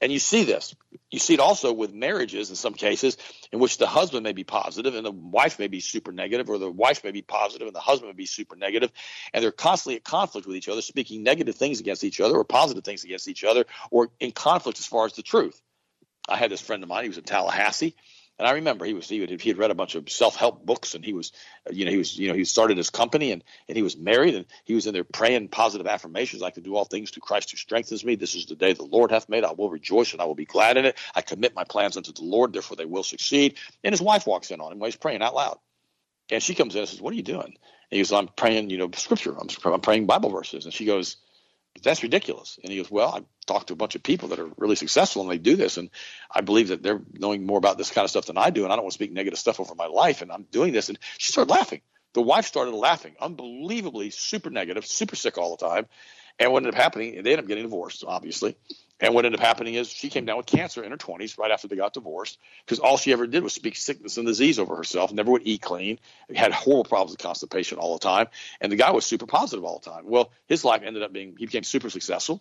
[0.00, 0.76] and you see this.
[1.10, 3.16] You see it also with marriages in some cases
[3.50, 6.58] in which the husband may be positive and the wife may be super negative, or
[6.58, 8.92] the wife may be positive and the husband may be super negative,
[9.34, 12.44] and they're constantly at conflict with each other, speaking negative things against each other or
[12.44, 15.60] positive things against each other, or in conflict as far as the truth.
[16.28, 17.02] I had this friend of mine.
[17.02, 17.94] He was in Tallahassee,
[18.38, 20.64] and I remember he was he had, he had read a bunch of self help
[20.64, 21.32] books, and he was
[21.70, 24.34] you know he was you know he started his company, and and he was married,
[24.34, 26.42] and he was in there praying positive affirmations.
[26.42, 28.14] I can do all things through Christ who strengthens me.
[28.14, 29.44] This is the day the Lord hath made.
[29.44, 30.98] I will rejoice and I will be glad in it.
[31.14, 33.56] I commit my plans unto the Lord, therefore they will succeed.
[33.82, 35.58] And his wife walks in on him while he's praying out loud,
[36.30, 37.54] and she comes in and says, "What are you doing?" And
[37.90, 39.34] he goes, "I'm praying, you know, scripture.
[39.38, 41.16] I'm, I'm praying Bible verses." And she goes
[41.82, 42.58] that's ridiculous.
[42.62, 45.22] And he goes, well, I talked to a bunch of people that are really successful
[45.22, 45.76] and they do this.
[45.76, 45.90] And
[46.30, 48.64] I believe that they're knowing more about this kind of stuff than I do.
[48.64, 50.22] And I don't want to speak negative stuff over my life.
[50.22, 50.88] And I'm doing this.
[50.88, 51.80] And she started laughing.
[52.14, 55.86] The wife started laughing, unbelievably super negative, super sick all the time.
[56.38, 58.56] And what ended up happening, they ended up getting divorced, obviously.
[59.00, 61.50] And what ended up happening is she came down with cancer in her 20s right
[61.50, 64.74] after they got divorced because all she ever did was speak sickness and disease over
[64.74, 65.98] herself, never would eat clean,
[66.34, 68.28] had horrible problems with constipation all the time.
[68.60, 70.04] And the guy was super positive all the time.
[70.06, 72.40] Well, his life ended up being, he became super successful.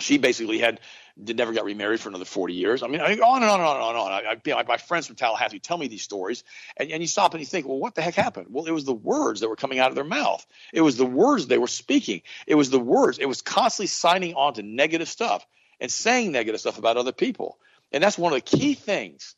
[0.00, 0.80] She basically had
[1.16, 2.82] never got remarried for another 40 years.
[2.82, 4.12] I mean, on and on and on and on and on.
[4.12, 6.42] I, I, my friends from Tallahassee tell me these stories,
[6.78, 8.46] and, and you stop and you think, well, what the heck happened?
[8.50, 10.44] Well, it was the words that were coming out of their mouth.
[10.72, 12.22] It was the words they were speaking.
[12.48, 13.18] It was the words.
[13.18, 15.46] It was constantly signing on to negative stuff
[15.84, 17.58] and saying negative stuff about other people.
[17.92, 19.34] And that's one of the key things.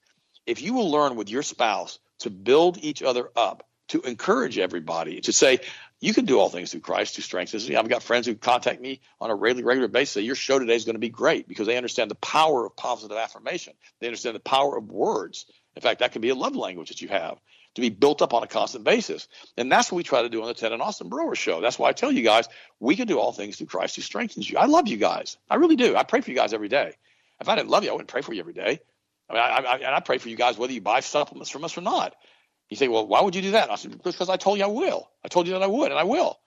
[0.46, 5.20] If you will learn with your spouse to build each other up, to encourage everybody,
[5.22, 5.58] to say,
[6.00, 7.74] you can do all things through Christ who strengthens me.
[7.74, 10.14] I've got friends who contact me on a regular, regular basis.
[10.14, 12.76] Say, Your show today is going to be great because they understand the power of
[12.76, 13.72] positive affirmation.
[13.98, 15.46] They understand the power of words.
[15.74, 17.38] In fact, that can be a love language that you have
[17.76, 19.28] to be built up on a constant basis.
[19.56, 21.60] And that's what we try to do on the Ted and Austin Broer show.
[21.60, 22.48] That's why I tell you guys,
[22.80, 24.58] we can do all things through Christ who strengthens you.
[24.58, 25.36] I love you guys.
[25.48, 25.94] I really do.
[25.94, 26.94] I pray for you guys every day.
[27.40, 28.80] If I didn't love you, I wouldn't pray for you every day.
[29.28, 31.64] I mean, I, I, and I pray for you guys whether you buy supplements from
[31.64, 32.14] us or not.
[32.70, 33.70] You say, well, why would you do that?
[33.70, 35.08] I said, because I told you I will.
[35.24, 36.38] I told you that I would, and I will.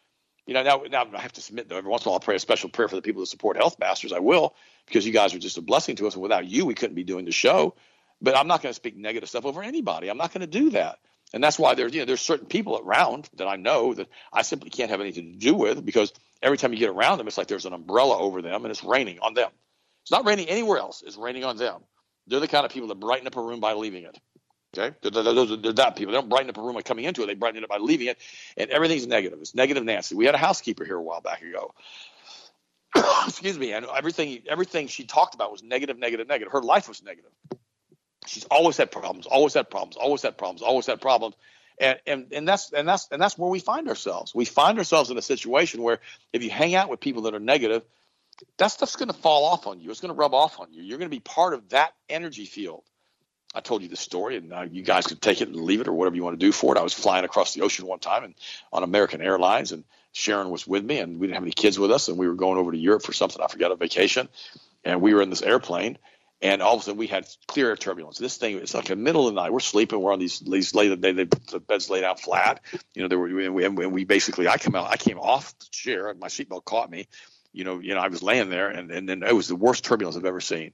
[0.47, 2.21] You know, now, now I have to submit, though, every once in a while I'll
[2.21, 4.11] pray a special prayer for the people that support Health Masters.
[4.11, 4.55] I will,
[4.87, 6.15] because you guys are just a blessing to us.
[6.15, 7.75] And without you, we couldn't be doing the show.
[8.21, 10.09] But I'm not going to speak negative stuff over anybody.
[10.09, 10.99] I'm not going to do that.
[11.33, 14.41] And that's why there's you know there's certain people around that I know that I
[14.41, 16.11] simply can't have anything to do with because
[16.41, 18.83] every time you get around them, it's like there's an umbrella over them and it's
[18.83, 19.51] raining on them.
[20.03, 21.03] It's not raining anywhere else.
[21.05, 21.81] It's raining on them.
[22.27, 24.17] They're the kind of people that brighten up a room by leaving it.
[24.77, 26.13] Okay, they're, they're, they're, they're that people.
[26.13, 27.25] They don't brighten up a room by coming into it.
[27.25, 28.19] They brighten it up by leaving it,
[28.55, 29.39] and everything's negative.
[29.41, 30.13] It's negative Nancy.
[30.13, 31.73] We had a housekeeper here a while back ago.
[33.27, 36.51] Excuse me, and everything everything she talked about was negative, negative, negative.
[36.51, 37.31] Her life was negative
[38.29, 41.35] She's always had problems, always had problems, always had problems, always had problems.
[41.79, 44.35] And, and and that's and that's and that's where we find ourselves.
[44.35, 45.99] We find ourselves in a situation where
[46.33, 47.83] if you hang out with people that are negative,
[48.57, 49.89] that stuff's going to fall off on you.
[49.89, 50.83] It's going to rub off on you.
[50.83, 52.83] You're going to be part of that energy field.
[53.55, 55.87] I told you the story, and uh, you guys can take it and leave it
[55.87, 56.79] or whatever you want to do for it.
[56.79, 58.35] I was flying across the ocean one time and
[58.71, 61.91] on American Airlines, and Sharon was with me, and we didn't have any kids with
[61.91, 64.29] us, and we were going over to Europe for something I forgot a vacation,
[64.83, 65.97] and we were in this airplane,
[66.41, 68.17] and all of a sudden we had clear turbulence.
[68.17, 69.51] This thing, it's like in the middle of the night.
[69.51, 69.99] We're sleeping.
[69.99, 72.61] We're on these these lay they, they, the beds laid out flat.
[72.93, 75.57] You know, there were and we, and we basically I come out I came off
[75.59, 77.07] the chair and my seatbelt caught me.
[77.51, 79.83] You know, you know I was laying there, and and then it was the worst
[79.83, 80.73] turbulence I've ever seen.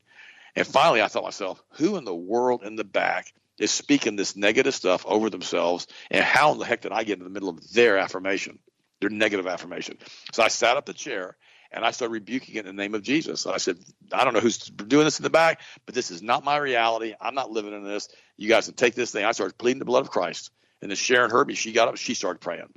[0.56, 4.36] And finally, I thought myself, who in the world in the back is speaking this
[4.36, 5.88] negative stuff over themselves?
[6.12, 8.60] And how in the heck did I get in the middle of their affirmation,
[9.02, 9.98] their negative affirmation?
[10.32, 11.36] So I sat up the chair
[11.76, 13.46] and I started rebuking it in the name of Jesus.
[13.46, 13.78] I said,
[14.14, 17.14] I don't know who's doing this in the back, but this is not my reality.
[17.20, 18.08] I'm not living in this.
[18.38, 19.26] You guys can take this thing.
[19.26, 20.52] I started pleading the blood of Christ.
[20.82, 21.54] And then Sharon heard me.
[21.54, 21.98] She got up.
[21.98, 22.70] She started praying.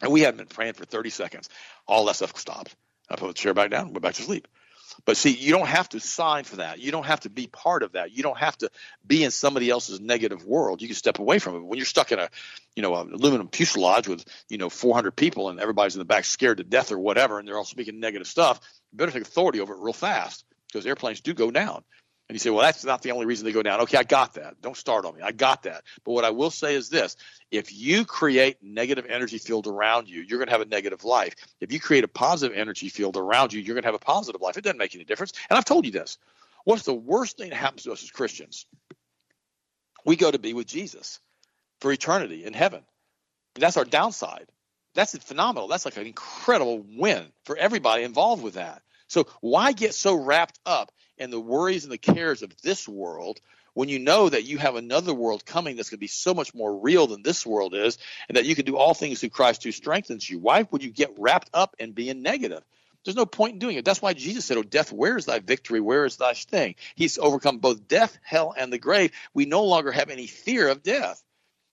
[0.00, 1.48] And we hadn't been praying for 30 seconds.
[1.88, 2.74] All that stuff stopped.
[3.10, 4.46] I put the chair back down, went back to sleep.
[5.04, 6.78] But see, you don't have to sign for that.
[6.78, 8.12] You don't have to be part of that.
[8.12, 8.70] You don't have to
[9.06, 10.82] be in somebody else's negative world.
[10.82, 11.64] You can step away from it.
[11.64, 12.28] When you're stuck in a,
[12.76, 16.24] you know, an aluminum fuselage with, you know, 400 people and everybody's in the back
[16.24, 18.60] scared to death or whatever, and they're all speaking negative stuff,
[18.92, 21.82] you better take authority over it real fast because airplanes do go down.
[22.30, 23.80] And you say, well, that's not the only reason they go down.
[23.80, 24.62] Okay, I got that.
[24.62, 25.20] Don't start on me.
[25.20, 25.82] I got that.
[26.04, 27.16] But what I will say is this
[27.50, 31.34] if you create negative energy field around you, you're going to have a negative life.
[31.60, 34.40] If you create a positive energy field around you, you're going to have a positive
[34.40, 34.56] life.
[34.56, 35.32] It doesn't make any difference.
[35.50, 36.18] And I've told you this.
[36.62, 38.64] What's the worst thing that happens to us as Christians?
[40.04, 41.18] We go to be with Jesus
[41.80, 42.84] for eternity in heaven.
[43.56, 44.46] And that's our downside.
[44.94, 45.66] That's phenomenal.
[45.66, 48.82] That's like an incredible win for everybody involved with that.
[49.08, 53.40] So why get so wrapped up in the worries and the cares of this world
[53.74, 56.54] when you know that you have another world coming that's going to be so much
[56.54, 59.62] more real than this world is and that you can do all things through Christ
[59.62, 60.38] who strengthens you?
[60.38, 62.64] Why would you get wrapped up in being negative?
[63.04, 63.84] There's no point in doing it.
[63.84, 65.80] That's why Jesus said, Oh, death, where is thy victory?
[65.80, 66.74] Where is thy sting?
[66.94, 69.12] He's overcome both death, hell, and the grave.
[69.32, 71.22] We no longer have any fear of death.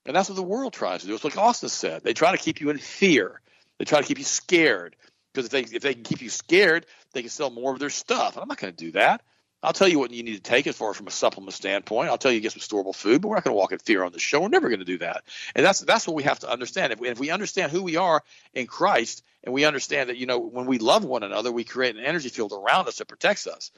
[0.06, 1.16] And that's what the world tries to do.
[1.16, 2.04] It's like Austin said.
[2.04, 3.42] They try to keep you in fear.
[3.78, 4.96] They try to keep you scared.
[5.34, 7.90] Because if they if they can keep you scared, they can sell more of their
[7.90, 8.36] stuff.
[8.36, 9.22] And I'm not going to do that.
[9.68, 12.10] I'll tell you what you need to take as far from a supplement standpoint.
[12.10, 13.80] I'll tell you to get some storable food, but we're not going to walk in
[13.80, 14.40] fear on the show.
[14.40, 15.26] We're never going to do that.
[15.56, 16.94] And that's that's what we have to understand.
[16.94, 20.26] If we, if we understand who we are in Christ, and we understand that you
[20.26, 23.46] know when we love one another, we create an energy field around us that protects
[23.46, 23.72] us.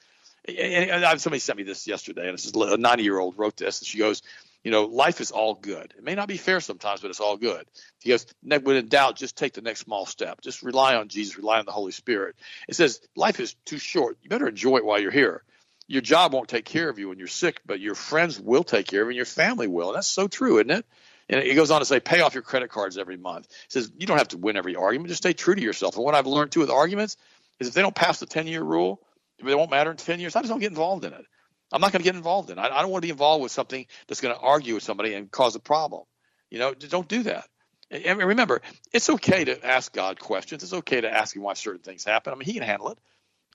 [0.47, 3.87] And, and somebody sent me this yesterday, and a 90 year old wrote this, and
[3.87, 4.21] she goes,
[4.63, 5.95] you know, life is all good.
[5.97, 7.65] It may not be fair sometimes, but it's all good.
[7.99, 10.41] He goes, when in doubt, just take the next small step.
[10.41, 12.35] Just rely on Jesus, rely on the Holy Spirit.
[12.67, 14.17] It says, life is too short.
[14.21, 15.43] You better enjoy it while you're here.
[15.89, 18.85] Your job won't take care of you when you're sick, but your friends will take
[18.85, 19.89] care of you and your family will.
[19.89, 20.85] And that's so true, isn't it?
[21.27, 23.47] And it goes on to say, pay off your credit cards every month.
[23.47, 25.09] It says, you don't have to win every argument.
[25.09, 25.95] Just stay true to yourself.
[25.95, 27.17] And what I've learned too with arguments
[27.59, 29.01] is if they don't pass the 10 year rule,
[29.39, 31.25] if they won't matter in 10 years, I just don't get involved in it.
[31.71, 32.59] I'm not going to get involved in.
[32.59, 35.15] I, I don't want to be involved with something that's going to argue with somebody
[35.15, 36.03] and cause a problem.
[36.51, 37.47] You know, don't do that.
[37.89, 38.61] And remember,
[38.93, 40.61] it's okay to ask God questions.
[40.61, 42.31] It's okay to ask Him why certain things happen.
[42.31, 42.99] I mean, He can handle it.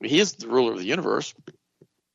[0.00, 1.34] I mean, he is the ruler of the universe.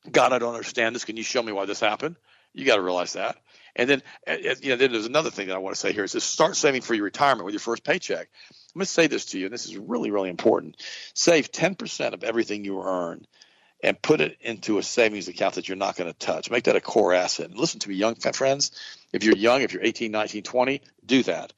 [0.10, 1.06] God, I don't understand this.
[1.06, 2.16] Can you show me why this happened?
[2.54, 3.38] You got to realize that.
[3.76, 4.04] And then,
[4.62, 6.82] you know, then there's another thing that I want to say here is start saving
[6.82, 8.28] for your retirement with your first paycheck.
[8.50, 10.82] I'm going to say this to you, and this is really, really important.
[11.14, 13.26] Save 10% of everything you earn
[13.82, 16.52] and put it into a savings account that you're not going to touch.
[16.52, 17.50] Make that a core asset.
[17.50, 18.72] And listen to me, young friends.
[19.14, 21.54] If you're young, if you're 18, 19, 20, do that.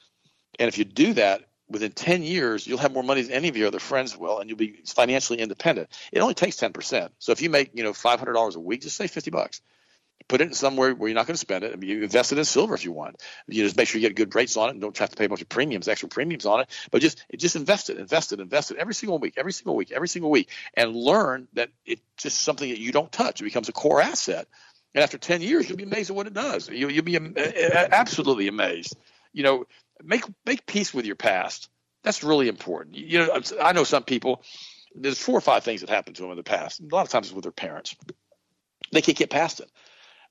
[0.60, 3.58] And if you do that, within 10 years, you'll have more money than any of
[3.58, 5.90] your other friends will, and you'll be financially independent.
[6.12, 7.10] It only takes 10%.
[7.20, 9.62] So if you make, you know, $500 a week, just say 50 bucks
[10.28, 11.74] put it in somewhere where you're not going to spend it.
[11.74, 13.22] I mean, you invest it in silver if you want.
[13.48, 15.26] You just make sure you get good rates on it and don't have to pay
[15.26, 16.70] a bunch of premiums, extra premiums on it.
[16.90, 19.92] But just just invest it, invest it, invest it every single week, every single week,
[19.92, 23.42] every single week, and learn that it's just something that you don't touch.
[23.42, 24.48] It becomes a core asset.
[24.94, 26.70] And after 10 years, you'll be amazed at what it does.
[26.70, 28.98] You, will be absolutely amazed.
[29.32, 29.66] You know,
[30.04, 31.70] make make peace with your past.
[32.04, 32.96] That's really important.
[32.96, 34.44] You know, I know some people.
[34.94, 36.82] There's four or five things that happened to them in the past.
[36.82, 37.96] A lot of times it's with their parents.
[38.92, 39.72] They can't get past it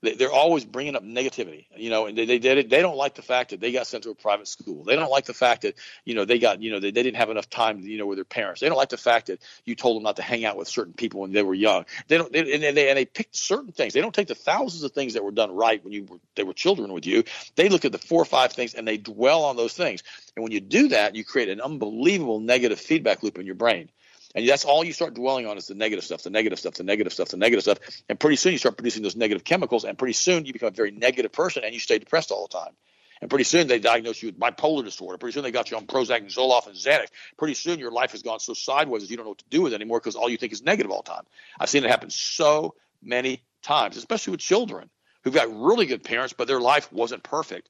[0.01, 3.21] they're always bringing up negativity, you know, and they, they, they, they don't like the
[3.21, 4.83] fact that they got sent to a private school.
[4.83, 5.75] They don't like the fact that,
[6.05, 8.17] you know, they got, you know, they, they didn't have enough time, you know, with
[8.17, 8.61] their parents.
[8.61, 10.93] They don't like the fact that you told them not to hang out with certain
[10.93, 11.85] people when they were young.
[12.07, 13.93] They don't, they, and, they, and they pick certain things.
[13.93, 16.43] They don't take the thousands of things that were done right when you were, they
[16.43, 17.23] were children with you.
[17.55, 20.01] They look at the four or five things and they dwell on those things.
[20.35, 23.89] And when you do that, you create an unbelievable negative feedback loop in your brain.
[24.35, 26.83] And that's all you start dwelling on is the negative stuff, the negative stuff, the
[26.83, 27.79] negative stuff, the negative stuff.
[28.09, 30.71] And pretty soon you start producing those negative chemicals, and pretty soon you become a
[30.71, 32.73] very negative person and you stay depressed all the time.
[33.21, 35.17] And pretty soon they diagnose you with bipolar disorder.
[35.17, 37.07] Pretty soon they got you on Prozac and Zoloft and Xanax.
[37.37, 39.61] Pretty soon your life has gone so sideways that you don't know what to do
[39.61, 41.23] with it anymore because all you think is negative all the time.
[41.59, 42.73] I've seen it happen so
[43.03, 44.89] many times, especially with children
[45.23, 47.69] who've got really good parents, but their life wasn't perfect.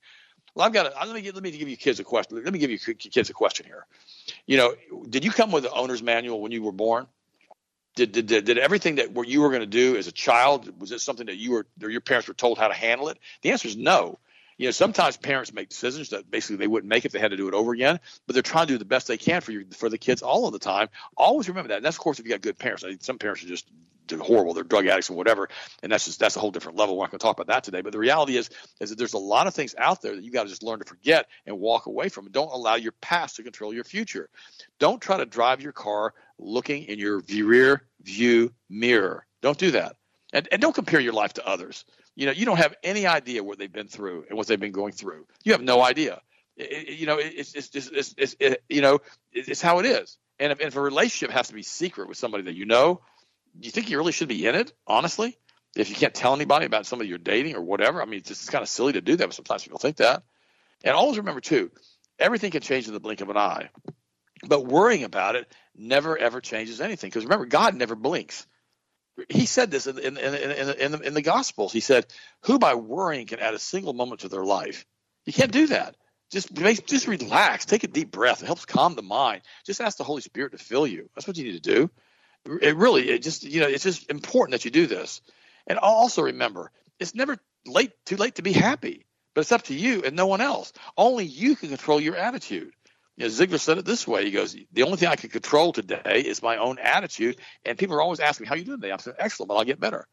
[0.53, 0.91] Well, I've got.
[0.91, 2.43] To, let me let me give you kids a question.
[2.43, 3.85] Let me give you kids a question here.
[4.45, 4.75] You know,
[5.09, 7.07] did you come with the owner's manual when you were born?
[7.95, 10.79] Did did did, did everything that what you were going to do as a child
[10.79, 13.17] was it something that you were or your parents were told how to handle it?
[13.41, 14.19] The answer is no.
[14.61, 17.35] You know, sometimes parents make decisions that basically they wouldn't make if they had to
[17.35, 19.65] do it over again, but they're trying to do the best they can for you
[19.75, 20.87] for the kids all of the time.
[21.17, 21.77] Always remember that.
[21.77, 22.83] And that's of course if you got good parents.
[22.83, 23.67] I mean, some parents are just
[24.11, 24.53] horrible.
[24.53, 25.49] They're drug addicts and whatever,
[25.81, 26.95] and that's just that's a whole different level.
[26.95, 27.81] We're not going to talk about that today.
[27.81, 30.29] But the reality is, is that there's a lot of things out there that you
[30.31, 32.29] got to just learn to forget and walk away from.
[32.29, 34.29] Don't allow your past to control your future.
[34.77, 39.25] Don't try to drive your car looking in your rear view mirror.
[39.41, 39.95] Don't do that,
[40.31, 41.83] and and don't compare your life to others.
[42.15, 44.71] You know, you don't have any idea what they've been through and what they've been
[44.71, 45.25] going through.
[45.43, 46.21] You have no idea.
[46.57, 48.99] It, it, you know, it's it's just it's, it's, it, you know
[49.31, 50.17] it's how it is.
[50.39, 53.01] And if, if a relationship has to be secret with somebody that you know,
[53.59, 55.37] do you think you really should be in it, honestly?
[55.75, 58.51] If you can't tell anybody about somebody you're dating or whatever, I mean, it's just
[58.51, 60.23] kind of silly to do that, but sometimes people think that.
[60.83, 61.71] And always remember, too,
[62.19, 63.69] everything can change in the blink of an eye.
[64.43, 67.09] But worrying about it never, ever changes anything.
[67.09, 68.45] Because remember, God never blinks.
[69.29, 71.73] He said this in, in, in, in, the, Gospels.
[71.73, 72.05] He said,
[72.43, 74.85] Who by worrying can add a single moment to their life?
[75.25, 75.95] You can't do that.
[76.31, 77.65] Just just relax.
[77.65, 78.41] Take a deep breath.
[78.41, 79.41] It helps calm the mind.
[79.65, 81.09] Just ask the Holy Spirit to fill you.
[81.13, 81.89] That's what you need to do.
[82.61, 85.21] It really, it just you know, it's just important that you do this.
[85.67, 89.05] And also remember, it's never late too late to be happy,
[89.35, 90.71] but it's up to you and no one else.
[90.97, 92.71] Only you can control your attitude.
[93.17, 94.25] You know, Ziglar said it this way.
[94.25, 97.95] He goes, "The only thing I can control today is my own attitude." And people
[97.95, 100.07] are always asking me, "How you doing today?" I'm saying, "Excellent, but I'll get better."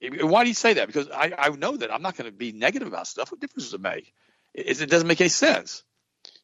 [0.00, 0.86] Why do you say that?
[0.86, 3.30] Because I, I know that I'm not going to be negative about stuff.
[3.30, 4.12] What difference does it make?
[4.54, 5.82] It, it doesn't make any sense.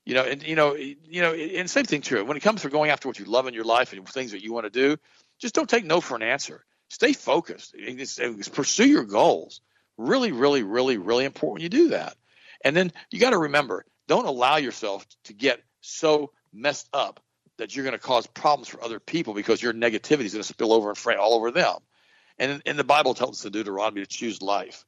[0.05, 2.69] You know, and you know, you know, and same thing true when it comes to
[2.69, 4.97] going after what you love in your life and things that you want to do.
[5.39, 6.65] Just don't take no for an answer.
[6.89, 7.75] Stay focused.
[8.53, 9.61] Pursue your goals.
[9.99, 12.17] Really, really, really, really important you do that.
[12.65, 17.21] And then you got to remember, don't allow yourself to get so messed up
[17.59, 20.45] that you're going to cause problems for other people because your negativity is going to
[20.45, 21.77] spill over and fray all over them.
[22.39, 24.85] And, and the Bible tells us to Deuteronomy to choose life,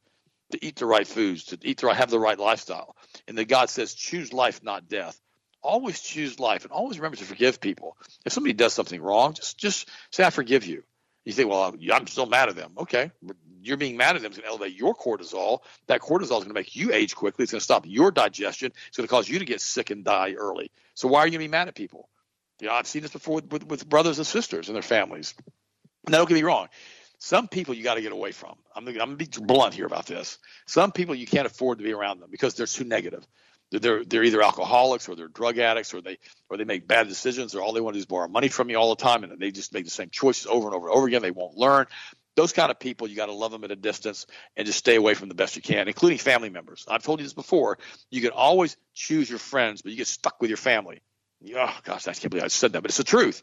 [0.52, 2.94] to eat the right foods, to eat the right, have the right lifestyle.
[3.26, 5.18] And that God says, choose life, not death
[5.62, 7.96] always choose life and always remember to forgive people.
[8.24, 10.82] If somebody does something wrong, just just say I forgive you.
[11.24, 12.72] You think, well, I'm still mad at them.
[12.78, 13.10] Okay,
[13.68, 15.60] you're being mad at them is going to elevate your cortisol.
[15.86, 17.42] That cortisol is going to make you age quickly.
[17.42, 18.72] It's going to stop your digestion.
[18.88, 20.70] It's going to cause you to get sick and die early.
[20.94, 22.08] So why are you going to be mad at people?
[22.60, 25.34] You know, I've seen this before with, with, with brothers and sisters and their families.
[26.08, 26.68] Now, don't get me wrong.
[27.18, 28.56] Some people you got to get away from.
[28.74, 30.38] I'm, I'm going to be blunt here about this.
[30.66, 33.26] Some people you can't afford to be around them because they're too negative
[33.70, 37.54] they're they're either alcoholics or they're drug addicts or they or they make bad decisions
[37.54, 39.38] or all they want to do is borrow money from you all the time and
[39.38, 41.22] they just make the same choices over and over and over again.
[41.22, 41.86] They won't learn.
[42.38, 44.24] Those kind of people, you got to love them at a distance
[44.56, 46.84] and just stay away from the best you can, including family members.
[46.86, 47.78] I've told you this before.
[48.12, 51.02] You can always choose your friends, but you get stuck with your family.
[51.56, 53.42] Oh gosh, I can't believe I said that, but it's the truth.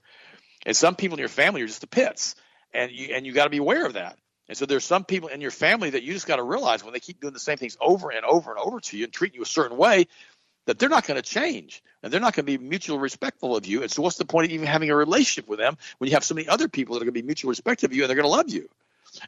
[0.65, 2.35] And some people in your family are just the pits,
[2.73, 4.17] and you and you got to be aware of that.
[4.47, 6.93] And so there's some people in your family that you just got to realize when
[6.93, 9.35] they keep doing the same things over and over and over to you and treat
[9.35, 10.07] you a certain way,
[10.67, 13.65] that they're not going to change and they're not going to be mutually respectful of
[13.65, 13.81] you.
[13.81, 16.23] And so what's the point of even having a relationship with them when you have
[16.23, 18.15] so many other people that are going to be mutually respectful of you and they're
[18.15, 18.69] going to love you?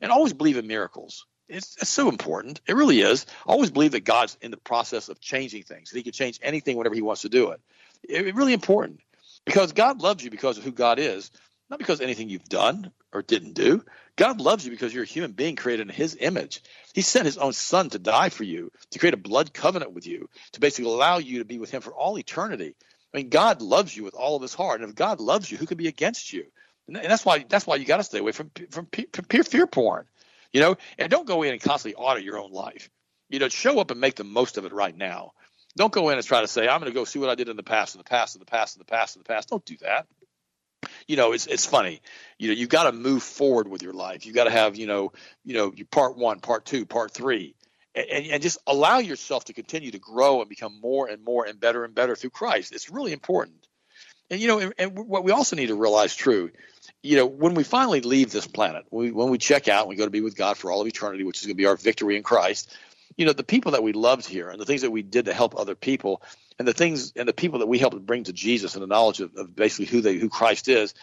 [0.02, 1.26] And always believe in miracles.
[1.50, 2.60] It's, it's, so important.
[2.68, 3.26] It really is.
[3.46, 5.90] Always believe that God's in the process of changing things.
[5.90, 7.62] That He can change anything whenever He wants to do it.
[8.04, 9.00] It's really important
[9.46, 11.32] because God loves you because of who God is,
[11.70, 13.84] not because anything you've done or didn't do.
[14.16, 16.62] God loves you because you're a human being created in his image.
[16.94, 20.06] He sent his own son to die for you, to create a blood covenant with
[20.06, 22.76] you, to basically allow you to be with him for all eternity.
[23.14, 24.82] I mean, God loves you with all of his heart.
[24.82, 26.46] And if God loves you, who can be against you?
[26.88, 29.68] And that's why that's why you got to stay away from from, from peer fear
[29.68, 30.06] porn.
[30.54, 32.90] You know, and don't go in and constantly audit your own life.
[33.30, 35.34] You know, show up and make the most of it right now.
[35.76, 37.50] Don't go in and try to say, I'm going to go see what I did
[37.50, 39.50] in the past, in the past, in the past, in the past, in the past.
[39.50, 40.08] Don't do that
[41.08, 42.02] you know, it's it's funny.
[42.38, 44.26] You know, you've got to move forward with your life.
[44.26, 45.14] You got to have, you know,
[45.44, 47.56] you know, part one, part two, part three,
[47.96, 51.60] and, and just allow yourself to continue to grow and become more and more and
[51.60, 52.74] better and better through Christ.
[52.74, 53.68] It's really important.
[54.30, 56.52] And you know, and, and what we also need to realize, true,
[57.08, 60.05] you know, when we finally leave this planet, we, when we check out, we go
[60.05, 62.18] to be with God for all of eternity, which is going to be our victory
[62.18, 62.76] in Christ.
[63.16, 65.34] You know, the people that we loved here and the things that we did to
[65.34, 66.22] help other people,
[66.60, 69.22] and the things and the people that we helped bring to Jesus and the knowledge
[69.22, 70.93] of, of basically who they who Christ is,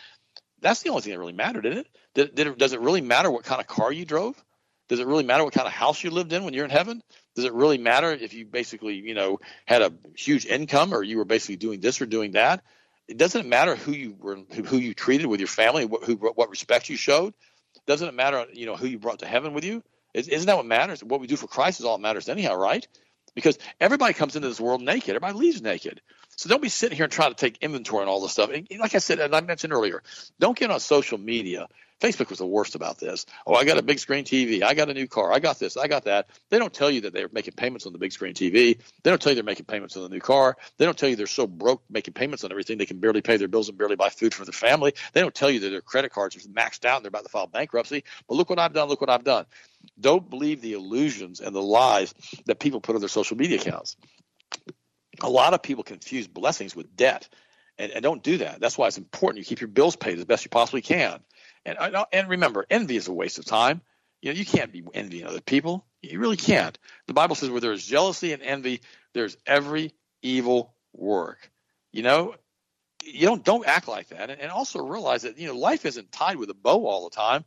[0.60, 1.86] That's the only thing that really mattered, did it?
[2.14, 2.58] Did, did it?
[2.58, 4.42] Does it really matter what kind of car you drove?
[4.88, 7.02] Does it really matter what kind of house you lived in when you're in heaven?
[7.36, 11.18] Does it really matter if you basically, you know, had a huge income or you
[11.18, 12.62] were basically doing this or doing that?
[13.08, 16.50] It doesn't matter who you were, who you treated with your family, what, who, what
[16.50, 17.34] respect you showed.
[17.86, 19.82] Doesn't it matter, you know, who you brought to heaven with you?
[20.14, 21.02] Isn't that what matters?
[21.02, 22.86] What we do for Christ is all that matters anyhow, right?
[23.34, 25.10] Because everybody comes into this world naked.
[25.10, 26.00] Everybody leaves naked.
[26.36, 28.50] So don't be sitting here and trying to take inventory on all this stuff.
[28.50, 30.02] And like I said, and I mentioned earlier,
[30.38, 31.68] don't get on social media.
[32.00, 33.24] Facebook was the worst about this.
[33.46, 34.62] Oh, I got a big screen TV.
[34.62, 35.32] I got a new car.
[35.32, 35.76] I got this.
[35.76, 36.28] I got that.
[36.50, 38.78] They don't tell you that they're making payments on the big screen TV.
[39.02, 40.56] They don't tell you they're making payments on the new car.
[40.76, 43.36] They don't tell you they're so broke making payments on everything they can barely pay
[43.36, 44.92] their bills and barely buy food for their family.
[45.12, 47.30] They don't tell you that their credit cards are maxed out and they're about to
[47.30, 48.04] file bankruptcy.
[48.28, 48.88] But look what I've done.
[48.88, 49.46] Look what I've done.
[49.98, 52.14] Don't believe the illusions and the lies
[52.46, 53.96] that people put on their social media accounts
[55.22, 57.28] a lot of people confuse blessings with debt.
[57.78, 58.60] And, and, don't do that.
[58.60, 61.20] That's why it's important you keep your bills paid as best you possibly can.
[61.64, 61.78] And
[62.12, 63.80] and remember, envy is a waste of time.
[64.20, 65.84] You know, you can't be envying other people.
[66.02, 66.78] You really can't.
[67.06, 68.80] The Bible says where there is jealousy and envy,
[69.12, 71.50] there's every evil work.
[71.92, 72.34] You know,
[73.04, 74.30] you don't don't act like that.
[74.30, 77.14] And, and also realize that you know life isn't tied with a bow all the
[77.14, 77.44] time,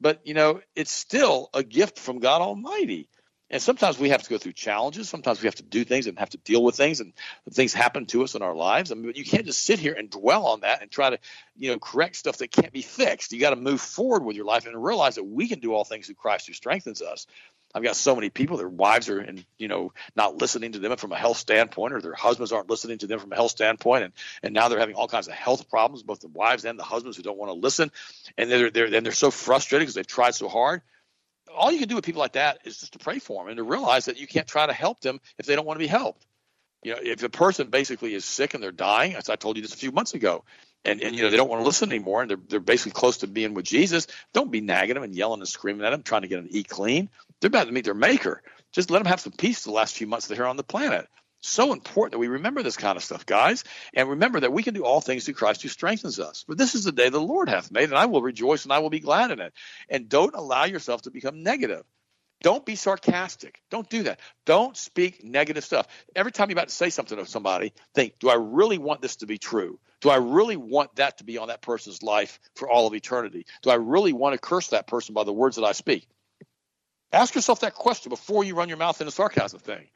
[0.00, 3.08] but you know it's still a gift from God Almighty.
[3.52, 5.10] And sometimes we have to go through challenges.
[5.10, 7.12] Sometimes we have to do things and have to deal with things, and
[7.50, 8.90] things happen to us in our lives.
[8.90, 11.18] I mean, you can't just sit here and dwell on that and try to,
[11.56, 13.30] you know, correct stuff that can't be fixed.
[13.30, 15.84] You got to move forward with your life and realize that we can do all
[15.84, 17.26] things through Christ who strengthens us.
[17.74, 20.96] I've got so many people, their wives are, and you know, not listening to them
[20.96, 24.04] from a health standpoint, or their husbands aren't listening to them from a health standpoint,
[24.04, 26.84] and and now they're having all kinds of health problems, both the wives and the
[26.84, 27.90] husbands who don't want to listen,
[28.36, 30.82] and they're they're and they're so frustrated because they've tried so hard
[31.56, 33.56] all you can do with people like that is just to pray for them and
[33.56, 35.88] to realize that you can't try to help them if they don't want to be
[35.88, 36.24] helped.
[36.82, 39.62] You know, if a person basically is sick and they're dying, as I told you
[39.62, 40.44] this a few months ago,
[40.84, 43.18] and, and you know they don't want to listen anymore and they're, they're basically close
[43.18, 46.22] to being with Jesus, don't be nagging them and yelling and screaming at them, trying
[46.22, 47.08] to get them to eat clean.
[47.40, 48.42] They're about to meet their maker.
[48.72, 51.06] Just let them have some peace the last few months they're here on the planet.
[51.44, 54.74] So important that we remember this kind of stuff, guys, and remember that we can
[54.74, 56.44] do all things through Christ who strengthens us.
[56.46, 58.78] But this is the day the Lord hath made, and I will rejoice and I
[58.78, 59.52] will be glad in it.
[59.88, 61.82] And don't allow yourself to become negative.
[62.42, 63.60] Don't be sarcastic.
[63.70, 64.20] Don't do that.
[64.46, 65.88] Don't speak negative stuff.
[66.14, 69.16] Every time you're about to say something to somebody, think, do I really want this
[69.16, 69.80] to be true?
[70.00, 73.46] Do I really want that to be on that person's life for all of eternity?
[73.62, 76.06] Do I really want to curse that person by the words that I speak?
[77.12, 79.88] Ask yourself that question before you run your mouth in a sarcasm thing.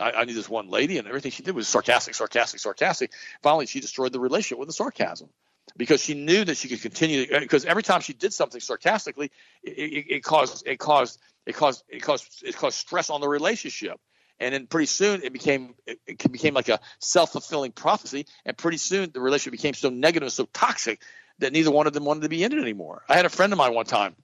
[0.00, 3.12] I, I knew this one lady, and everything she did was sarcastic, sarcastic, sarcastic.
[3.42, 5.28] Finally, she destroyed the relationship with the sarcasm
[5.76, 7.26] because she knew that she could continue.
[7.40, 9.30] Because every time she did something sarcastically,
[9.62, 13.28] it, it, it caused it caused it caused it caused it caused stress on the
[13.28, 14.00] relationship.
[14.40, 18.26] And then pretty soon it became it became like a self fulfilling prophecy.
[18.44, 21.02] And pretty soon the relationship became so negative, so toxic
[21.38, 23.04] that neither one of them wanted to be in it anymore.
[23.08, 24.16] I had a friend of mine one time,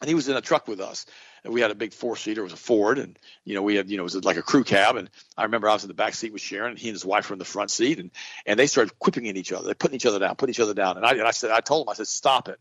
[0.00, 1.06] and he was in a truck with us,
[1.44, 2.42] we had a big four seater.
[2.42, 4.42] It was a Ford, and you know we had you know it was like a
[4.42, 4.96] crew cab.
[4.96, 7.04] And I remember I was in the back seat with Sharon, and he and his
[7.04, 8.10] wife were in the front seat, and
[8.46, 9.64] and they started quipping at each other.
[9.64, 10.96] They're putting each other down, putting each other down.
[10.96, 12.58] And I and I said I told them I said stop it.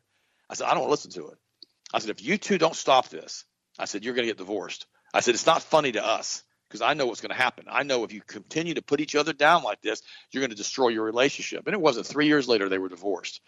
[0.50, 1.38] I said I don't want to listen to it.
[1.94, 3.46] I said if you two don't stop this,
[3.78, 4.88] I said you're going to get divorced.
[5.14, 7.66] I said it's not funny to us because I know what's going to happen.
[7.70, 10.02] I know if you continue to put each other down like this,
[10.32, 11.68] you're going to destroy your relationship.
[11.68, 13.42] And it wasn't three years later they were divorced,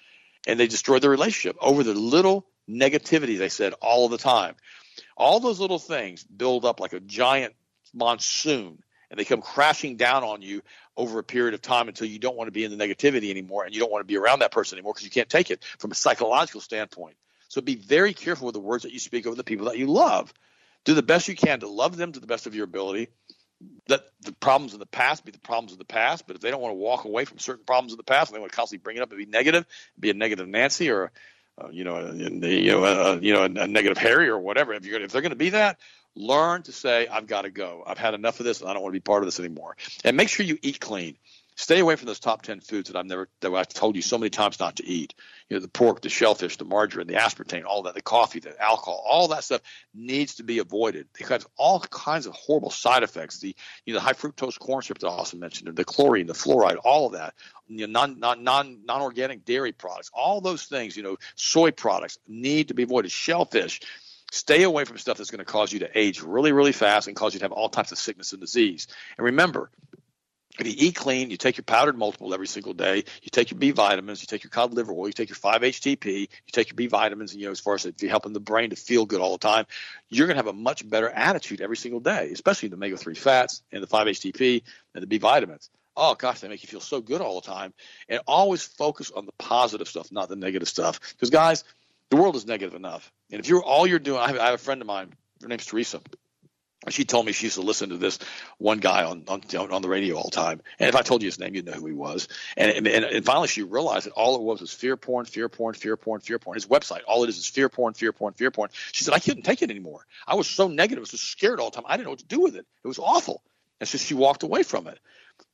[0.46, 4.56] and they destroyed their relationship over the little negativity they said all the time.
[5.18, 7.54] All those little things build up like a giant
[7.94, 8.80] monsoon
[9.10, 10.64] and they come crashing down on you
[10.98, 13.64] over a period of time until you don't want to be in the negativity anymore
[13.64, 15.64] and you don't want to be around that person anymore because you can't take it
[15.78, 17.16] from a psychological standpoint.
[17.48, 19.86] So be very careful with the words that you speak over the people that you
[19.86, 20.34] love.
[20.86, 23.10] Do the best you can to love them to the best of your ability.
[23.88, 26.26] Let the problems of the past be the problems of the past.
[26.26, 28.36] But if they don't want to walk away from certain problems of the past and
[28.36, 29.68] they want to constantly bring it up and be negative,
[30.00, 31.12] be a negative Nancy or
[31.62, 34.74] uh, you know, you know, uh, you know, a, negative Harry or whatever.
[34.74, 35.80] If you're if they're going to be that,
[36.16, 37.84] learn to say, I've got to go.
[37.86, 39.76] I've had enough of this, and I don't want to be part of this anymore.
[40.04, 41.18] And make sure you eat clean.
[41.56, 44.18] Stay away from those top ten foods that I've never that I've told you so
[44.18, 45.14] many times not to eat.
[45.50, 48.60] You know, the pork, the shellfish, the margarine, the aspartame, all that, the coffee, the
[48.62, 49.62] alcohol, all that stuff
[49.94, 53.40] needs to be avoided because all kinds of horrible side effects.
[53.40, 56.34] The you know the high fructose corn syrup that I also mentioned, the chlorine, the
[56.34, 57.36] fluoride, all of that.
[57.68, 60.98] You know, non non non non organic dairy products, all those things.
[60.98, 63.12] You know, soy products need to be avoided.
[63.12, 63.82] Shellfish.
[64.32, 67.16] Stay away from stuff that's going to cause you to age really, really fast and
[67.16, 68.88] cause you to have all types of sickness and disease.
[69.16, 69.70] And remember,
[70.60, 73.60] if you eat clean, you take your powdered multiple every single day, you take your
[73.60, 76.76] B vitamins, you take your cod liver oil, you take your 5-HTP, you take your
[76.76, 79.06] B vitamins, and you know, as far as if you're helping the brain to feel
[79.06, 79.66] good all the time,
[80.10, 83.64] you're going to have a much better attitude every single day, especially the omega-3 fats
[83.72, 84.62] and the 5-HTP
[84.94, 85.70] and the B vitamins.
[85.96, 87.74] oh gosh, they make you feel so good all the time.
[88.08, 91.00] And always focus on the positive stuff, not the negative stuff.
[91.14, 91.64] Because guys,
[92.10, 93.12] the world is negative enough.
[93.32, 95.14] And if you're all you're doing, I have, I have a friend of mine.
[95.42, 96.00] Her name's Teresa
[96.92, 98.20] she told me she used to listen to this
[98.58, 100.62] one guy on on, on the radio all the time.
[100.80, 102.28] And if I told you his name, you'd know who he was.
[102.58, 105.76] And, and and finally, she realized that all it was was fear porn, fear porn,
[105.76, 106.56] fear porn, fear porn.
[106.56, 108.70] His website, all it is is fear porn, fear porn, fear porn.
[108.92, 110.06] She said, I couldn't take it anymore.
[110.28, 111.86] I was so negative, I was so scared all the time.
[111.88, 112.66] I didn't know what to do with it.
[112.84, 113.44] It was awful.
[113.80, 115.00] And so she walked away from it.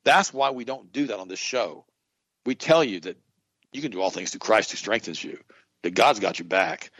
[0.03, 1.85] That's why we don't do that on this show.
[2.45, 3.17] We tell you that
[3.71, 5.39] you can do all things through Christ who strengthens you,
[5.83, 6.91] that God's got your back,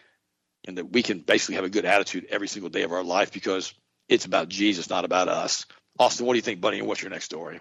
[0.68, 3.32] and that we can basically have a good attitude every single day of our life
[3.32, 3.74] because–
[4.10, 5.66] it's about Jesus, not about us.
[5.97, 6.80] Austin, what do you think, buddy?
[6.80, 7.60] And what's your next story?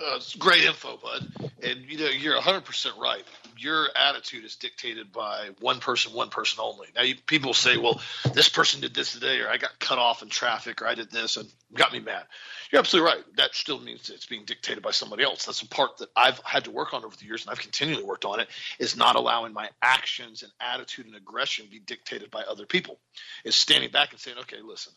[0.00, 1.50] Uh, it's great info, bud.
[1.62, 3.24] And you know, you're 100% right.
[3.62, 6.88] Your attitude is dictated by one person, one person only.
[6.96, 8.00] Now, you, people say, well,
[8.32, 11.12] this person did this today, or I got cut off in traffic, or I did
[11.12, 12.24] this and got me mad.
[12.72, 13.36] You're absolutely right.
[13.36, 15.46] That still means it's being dictated by somebody else.
[15.46, 18.02] That's a part that I've had to work on over the years, and I've continually
[18.02, 18.48] worked on it,
[18.80, 22.98] is not allowing my actions and attitude and aggression be dictated by other people.
[23.44, 24.92] Is standing back and saying, okay, listen,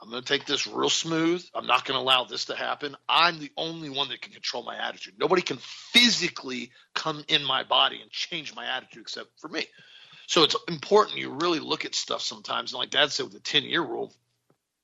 [0.00, 1.44] I'm going to take this real smooth.
[1.54, 2.96] I'm not going to allow this to happen.
[3.08, 5.14] I'm the only one that can control my attitude.
[5.18, 9.66] Nobody can physically come in my body and change my attitude except for me.
[10.26, 12.72] So it's important you really look at stuff sometimes.
[12.72, 14.12] And like Dad said with the 10 year rule,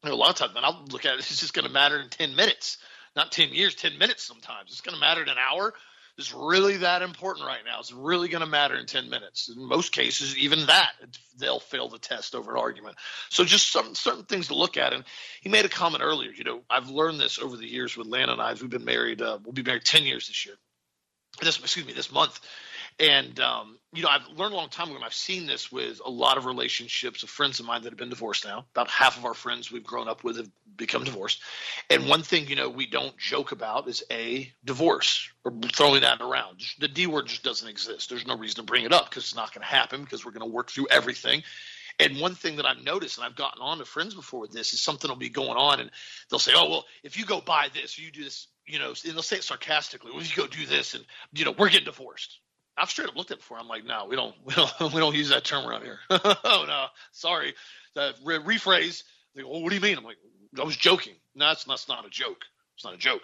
[0.02, 1.72] you know, a lot of times, man, I'll look at it, it's just going to
[1.72, 2.78] matter in 10 minutes,
[3.14, 4.70] not 10 years, 10 minutes sometimes.
[4.70, 5.74] It's going to matter in an hour
[6.18, 7.80] is really that important right now.
[7.80, 9.48] It's really going to matter in 10 minutes.
[9.48, 10.92] In most cases, even that,
[11.38, 12.96] they'll fail the test over an argument.
[13.30, 14.92] So just some certain things to look at.
[14.92, 15.04] And
[15.40, 18.32] he made a comment earlier, you know, I've learned this over the years with Lana
[18.32, 18.52] and I.
[18.52, 20.56] We've been married, uh, we'll be married 10 years this year.
[21.40, 22.38] This, excuse me, this month.
[22.98, 26.00] And um, you know, I've learned a long time ago, and I've seen this with
[26.04, 28.64] a lot of relationships of friends of mine that have been divorced now.
[28.74, 31.40] About half of our friends we've grown up with have become divorced.
[31.90, 36.20] And one thing, you know, we don't joke about is a divorce or throwing that
[36.20, 36.62] around.
[36.78, 38.08] The D word just doesn't exist.
[38.08, 40.32] There's no reason to bring it up because it's not going to happen because we're
[40.32, 41.42] going to work through everything.
[41.98, 44.72] And one thing that I've noticed, and I've gotten on to friends before with this,
[44.72, 45.90] is something will be going on, and
[46.30, 48.94] they'll say, "Oh, well, if you go buy this, or you do this, you know,"
[49.04, 50.10] and they'll say it sarcastically.
[50.10, 52.38] Well, if you go do this, and you know, we're getting divorced.
[52.76, 53.58] I've straight up looked at it before.
[53.58, 55.98] I'm like, no, we don't, we don't, we don't use that term around here.
[56.10, 57.54] oh no, sorry.
[57.96, 59.02] Uh, re- rephrase.
[59.34, 59.98] They go, well, what do you mean?
[59.98, 60.18] I'm like,
[60.58, 61.14] I was joking.
[61.34, 62.42] No, that's, that's not a joke.
[62.76, 63.22] It's not a joke.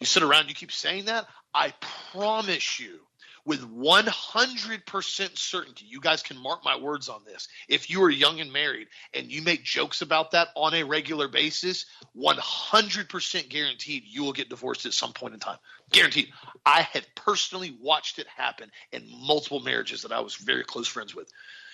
[0.00, 1.26] You sit around, you keep saying that.
[1.52, 1.72] I
[2.12, 3.00] promise you,
[3.48, 7.48] with 100% certainty, you guys can mark my words on this.
[7.66, 11.28] If you are young and married and you make jokes about that on a regular
[11.28, 15.56] basis, 100% guaranteed you will get divorced at some point in time.
[15.90, 16.28] Guaranteed.
[16.66, 21.14] I have personally watched it happen in multiple marriages that I was very close friends
[21.14, 21.30] with.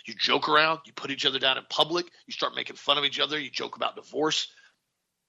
[0.06, 3.04] You joke around, you put each other down in public, you start making fun of
[3.04, 4.46] each other, you joke about divorce.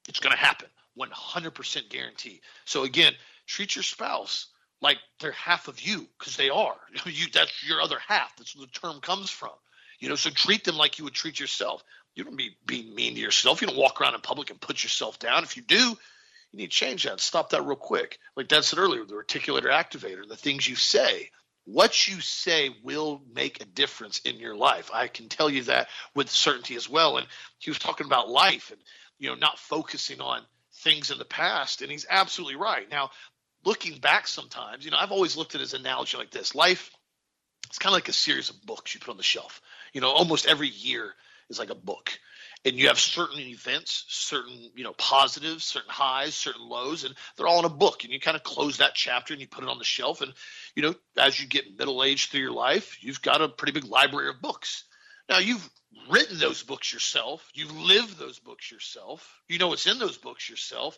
[0.08, 0.68] It's going to happen.
[0.96, 2.42] 100% guarantee.
[2.66, 3.14] So again,
[3.48, 4.50] treat your spouse
[4.82, 6.76] like they're half of you because they are.
[7.06, 8.36] You that's your other half.
[8.38, 9.52] That's where the term comes from.
[10.00, 11.84] You know, so treat them like you would treat yourself.
[12.16, 13.62] You don't be being mean to yourself.
[13.62, 15.44] You don't walk around in public and put yourself down.
[15.44, 15.98] If you do, you
[16.54, 17.20] need to change that.
[17.20, 18.20] Stop that real quick.
[18.36, 21.30] Like Dad said earlier, the reticular activator, the things you say.
[21.66, 24.92] What you say will make a difference in your life.
[24.94, 27.18] I can tell you that with certainty as well.
[27.18, 27.26] And
[27.58, 28.80] he was talking about life and
[29.18, 30.42] you know not focusing on
[30.76, 33.10] things in the past and he's absolutely right now
[33.66, 36.56] looking back sometimes, you know, I've always looked at his analogy like this.
[36.56, 36.92] Life,
[37.68, 39.62] it's kind of like a series of books you put on the shelf.
[39.94, 41.14] You know, almost every year
[41.50, 42.18] is like a book.
[42.64, 47.48] And you have certain events, certain, you know, positives, certain highs, certain lows, and they're
[47.48, 48.04] all in a book.
[48.04, 50.22] And you kind of close that chapter and you put it on the shelf.
[50.22, 50.34] And,
[50.76, 53.86] you know, as you get middle aged through your life, you've got a pretty big
[53.86, 54.86] library of books.
[55.30, 55.68] Now, you've
[56.10, 60.50] written those books yourself, you've lived those books yourself, you know what's in those books
[60.50, 60.98] yourself.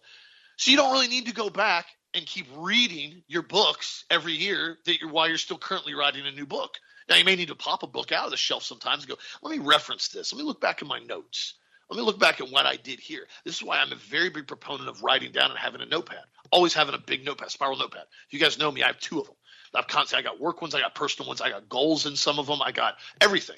[0.57, 4.77] So you don't really need to go back and keep reading your books every year
[4.85, 6.77] that you're while you're still currently writing a new book.
[7.09, 9.17] Now you may need to pop a book out of the shelf sometimes and go,
[9.41, 10.33] let me reference this.
[10.33, 11.53] Let me look back in my notes.
[11.89, 13.27] Let me look back at what I did here.
[13.45, 16.23] This is why I'm a very big proponent of writing down and having a notepad.
[16.51, 18.03] Always having a big notepad, spiral notepad.
[18.29, 19.35] You guys know me, I have two of them.
[19.73, 22.39] I've constantly I got work ones, I got personal ones, I got goals in some
[22.39, 23.57] of them, I got everything.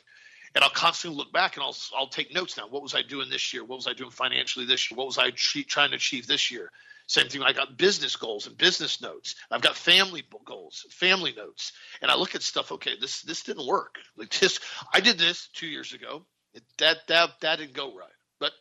[0.54, 2.68] And I'll constantly look back and I'll I'll take notes now.
[2.68, 3.64] What was I doing this year?
[3.64, 4.97] What was I doing financially this year?
[4.97, 6.72] What was I trying to achieve this year?
[7.10, 7.41] Same thing.
[7.41, 9.34] I got business goals and business notes.
[9.49, 12.72] I've got family goals, family notes, and I look at stuff.
[12.72, 13.95] Okay, this this didn't work.
[14.16, 14.60] Like this,
[14.93, 16.26] I did this two years ago.
[16.53, 18.51] It, that that that didn't go right, but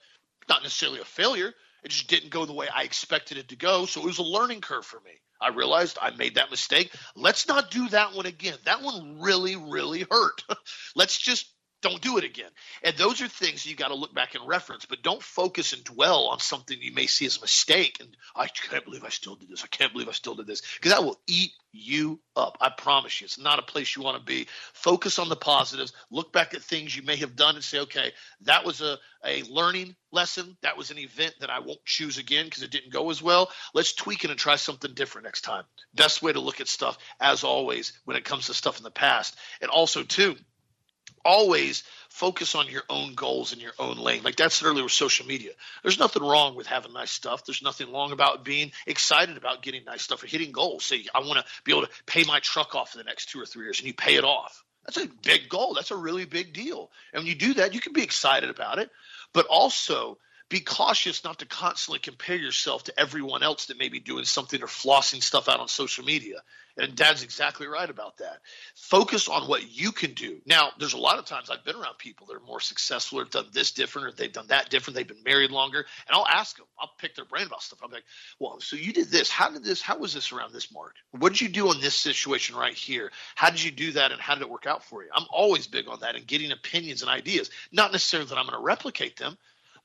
[0.49, 1.53] not necessarily a failure.
[1.85, 3.85] It just didn't go the way I expected it to go.
[3.85, 5.13] So it was a learning curve for me.
[5.43, 6.91] I realized I made that mistake.
[7.15, 8.57] Let's not do that one again.
[8.65, 10.43] That one really, really hurt.
[10.97, 12.51] Let's just don't do it again.
[12.83, 15.85] And those are things you got to look back and reference, but don't focus and
[15.85, 17.99] dwell on something you may see as a mistake.
[18.01, 19.63] And I can't believe I still did this.
[19.63, 22.59] I can't believe I still did this because that will eat you up.
[22.61, 24.49] I promise you, it's not a place you want to be.
[24.73, 25.93] Focus on the positives.
[26.11, 28.13] Look back at things you may have done and say, okay,
[28.43, 30.57] that was a, a learning lesson.
[30.63, 33.51] That was an event that I won't choose again because it didn't go as well.
[33.75, 35.65] Let's tweak it and try something different next time.
[35.95, 38.91] Best way to look at stuff, as always, when it comes to stuff in the
[38.91, 39.37] past.
[39.61, 40.37] And also, too,
[41.25, 44.23] always focus on your own goals in your own lane.
[44.23, 45.53] Like that's earlier with social media.
[45.83, 47.45] There's nothing wrong with having nice stuff.
[47.45, 50.85] There's nothing wrong about being excited about getting nice stuff or hitting goals.
[50.85, 53.41] Say, I want to be able to pay my truck off for the next two
[53.41, 54.65] or three years, and you pay it off.
[54.85, 55.75] That's a big goal.
[55.75, 56.91] That's a really big deal.
[57.13, 58.91] And when you do that, you can be excited about it,
[59.35, 60.19] but also
[60.49, 64.63] be cautious not to constantly compare yourself to everyone else that may be doing something
[64.63, 66.37] or flossing stuff out on social media.
[66.79, 68.39] And dad's exactly right about that.
[68.77, 70.41] Focus on what you can do.
[70.47, 73.25] Now, there's a lot of times I've been around people that are more successful or
[73.25, 74.97] done this different or they've done that different.
[74.97, 75.79] They've been married longer.
[75.79, 77.81] And I'll ask them, I'll pick their brain about stuff.
[77.83, 78.05] I'm like,
[78.39, 79.29] well, so you did this.
[79.29, 80.95] How did this, how was this around this mark?
[81.11, 83.11] What did you do on this situation right here?
[83.35, 85.11] How did you do that and how did it work out for you?
[85.13, 87.51] I'm always big on that and getting opinions and ideas.
[87.73, 89.37] Not necessarily that I'm going to replicate them,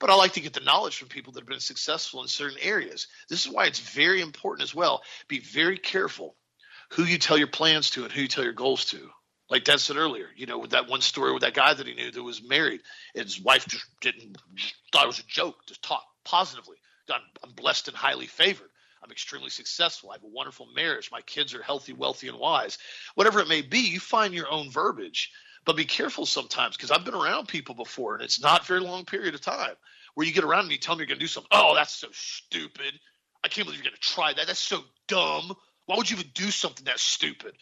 [0.03, 2.57] but I like to get the knowledge from people that have been successful in certain
[2.61, 3.07] areas.
[3.29, 5.01] This is why it's very important as well.
[5.29, 6.35] Be very careful
[6.89, 8.99] who you tell your plans to and who you tell your goals to.
[9.49, 11.93] Like Dad said earlier, you know, with that one story with that guy that he
[11.93, 12.81] knew that was married,
[13.15, 14.35] and his wife just didn't
[14.91, 16.75] thought it was a joke, just talk positively.
[17.09, 18.71] I'm, I'm blessed and highly favored.
[19.01, 20.11] I'm extremely successful.
[20.11, 21.11] I have a wonderful marriage.
[21.13, 22.77] My kids are healthy, wealthy, and wise.
[23.15, 25.31] Whatever it may be, you find your own verbiage.
[25.65, 28.81] But be careful sometimes because I've been around people before, and it's not a very
[28.81, 29.75] long period of time
[30.15, 31.49] where you get around and you tell them you're going to do something.
[31.51, 32.99] Oh, that's so stupid.
[33.43, 34.47] I can't believe you're going to try that.
[34.47, 35.53] That's so dumb.
[35.85, 37.53] Why would you even do something that stupid?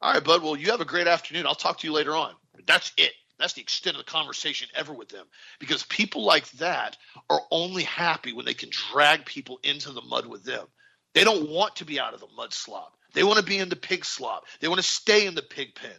[0.00, 0.42] All right, bud.
[0.42, 1.46] Well, you have a great afternoon.
[1.46, 2.34] I'll talk to you later on.
[2.66, 3.12] That's it.
[3.38, 5.26] That's the extent of the conversation ever with them.
[5.58, 6.96] Because people like that
[7.30, 10.66] are only happy when they can drag people into the mud with them.
[11.14, 12.96] They don't want to be out of the mud slop.
[13.14, 14.44] They want to be in the pig slop.
[14.60, 15.90] They want to stay in the pig pen.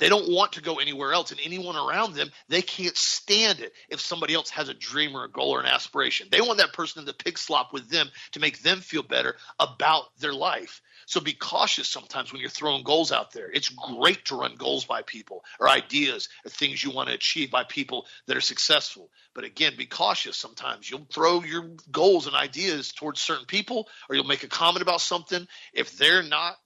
[0.00, 3.74] They don't want to go anywhere else, and anyone around them, they can't stand it
[3.90, 6.26] if somebody else has a dream or a goal or an aspiration.
[6.30, 9.36] They want that person in the pig slop with them to make them feel better
[9.58, 10.80] about their life.
[11.04, 13.50] So be cautious sometimes when you're throwing goals out there.
[13.50, 17.50] It's great to run goals by people or ideas or things you want to achieve
[17.50, 19.10] by people that are successful.
[19.34, 20.88] But again, be cautious sometimes.
[20.88, 25.00] You'll throw your goals and ideas towards certain people or you'll make a comment about
[25.00, 25.48] something.
[25.74, 26.56] If they're not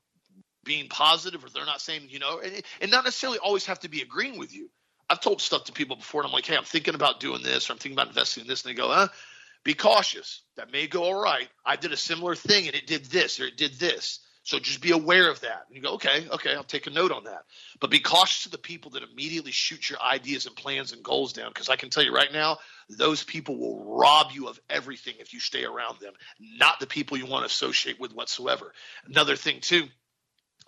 [0.64, 3.88] being positive or they're not saying, you know, and, and not necessarily always have to
[3.88, 4.70] be agreeing with you.
[5.08, 7.68] I've told stuff to people before and I'm like, hey, I'm thinking about doing this
[7.68, 8.64] or I'm thinking about investing in this.
[8.64, 9.08] And they go, huh?
[9.62, 10.42] Be cautious.
[10.56, 11.48] That may go all right.
[11.64, 14.20] I did a similar thing and it did this or it did this.
[14.44, 15.64] So just be aware of that.
[15.66, 17.44] And you go, okay, okay, I'll take a note on that.
[17.80, 21.32] But be cautious of the people that immediately shoot your ideas and plans and goals
[21.32, 21.48] down.
[21.48, 22.58] Because I can tell you right now,
[22.90, 27.16] those people will rob you of everything if you stay around them, not the people
[27.16, 28.74] you want to associate with whatsoever.
[29.06, 29.88] Another thing, too,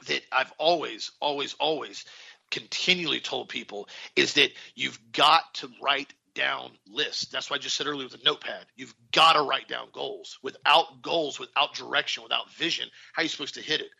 [0.06, 2.04] that I've always, always, always
[2.50, 7.26] continually told people is that you've got to write down lists.
[7.26, 8.66] That's why I just said earlier with a notepad.
[8.76, 10.38] You've got to write down goals.
[10.42, 13.90] Without goals, without direction, without vision, how are you supposed to hit it?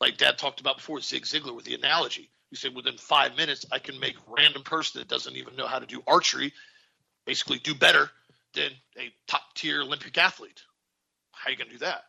[0.00, 2.30] Like Dad talked about before, Zig Ziglar with the analogy.
[2.48, 5.78] He said within five minutes, I can make random person that doesn't even know how
[5.78, 6.52] to do archery
[7.26, 8.10] basically do better
[8.54, 10.62] than a top tier Olympic athlete.
[11.32, 12.04] How are you going to do that?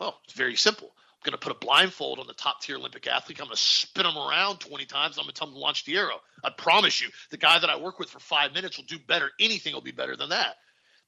[0.00, 0.92] Well, it's very simple
[1.24, 3.40] going to put a blindfold on the top tier Olympic athlete.
[3.40, 5.18] I'm going to spin them around 20 times.
[5.18, 6.20] I'm going to tell them to launch the arrow.
[6.44, 9.30] I promise you, the guy that I work with for five minutes will do better.
[9.40, 10.56] Anything will be better than that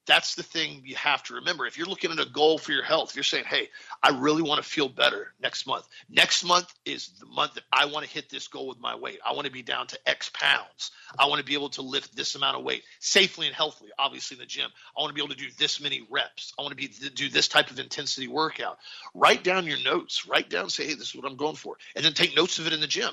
[0.07, 1.65] that's the thing you have to remember.
[1.65, 3.69] If you're looking at a goal for your health, you're saying, hey,
[4.01, 5.87] I really want to feel better next month.
[6.09, 9.19] Next month is the month that I want to hit this goal with my weight.
[9.25, 10.91] I want to be down to X pounds.
[11.19, 14.35] I want to be able to lift this amount of weight safely and healthily, obviously
[14.35, 14.69] in the gym.
[14.97, 16.53] I want to be able to do this many reps.
[16.57, 18.77] I want to be do this type of intensity workout.
[19.13, 20.25] Write down your notes.
[20.25, 21.77] Write down, say, hey, this is what I'm going for.
[21.95, 23.11] And then take notes of it in the gym.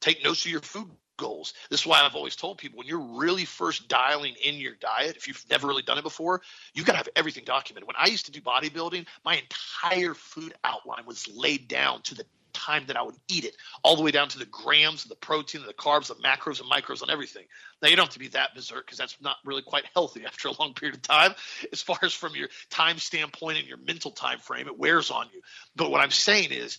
[0.00, 1.54] Take notes of your food goals.
[1.70, 5.16] This is why I've always told people when you're really first dialing in your diet,
[5.16, 6.42] if you've never really done it before,
[6.74, 7.86] you've got to have everything documented.
[7.86, 12.24] When I used to do bodybuilding, my entire food outline was laid down to the
[12.52, 15.62] time that I would eat it, all the way down to the grams the protein,
[15.66, 17.44] the carbs, the macros and micros and everything.
[17.80, 20.48] Now you don't have to be that berserk because that's not really quite healthy after
[20.48, 21.34] a long period of time.
[21.72, 25.28] As far as from your time standpoint and your mental time frame, it wears on
[25.32, 25.40] you.
[25.76, 26.78] But what I'm saying is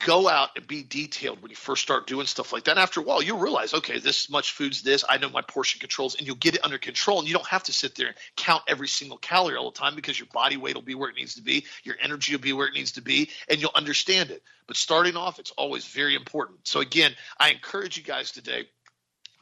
[0.00, 2.78] go out and be detailed when you first start doing stuff like that.
[2.78, 5.04] After a while, you'll realize, okay, this much food's this.
[5.08, 7.20] I know my portion controls, and you'll get it under control.
[7.20, 9.94] And you don't have to sit there and count every single calorie all the time
[9.94, 12.52] because your body weight will be where it needs to be, your energy will be
[12.52, 14.42] where it needs to be, and you'll understand it.
[14.66, 16.66] But starting off, it's always very important.
[16.66, 18.66] So again, I encourage you guys today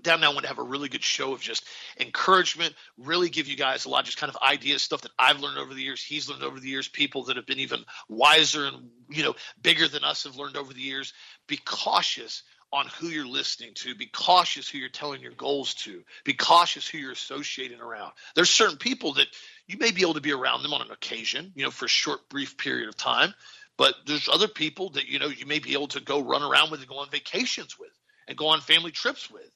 [0.02, 0.30] down now.
[0.30, 1.64] I want to have a really good show of just
[1.98, 5.40] encouragement, really give you guys a lot of just kind of ideas, stuff that I've
[5.40, 8.66] learned over the years, he's learned over the years, people that have been even wiser
[8.66, 11.12] and you know bigger than us have learned over the years.
[11.46, 12.42] Be cautious
[12.72, 13.94] on who you're listening to.
[13.94, 16.02] Be cautious who you're telling your goals to.
[16.24, 18.12] Be cautious who you're associating around.
[18.34, 19.26] There's certain people that
[19.66, 21.88] you may be able to be around them on an occasion, you know, for a
[21.88, 23.34] short, brief period of time.
[23.76, 26.70] But there's other people that, you know, you may be able to go run around
[26.70, 27.92] with and go on vacations with
[28.26, 29.50] and go on family trips with.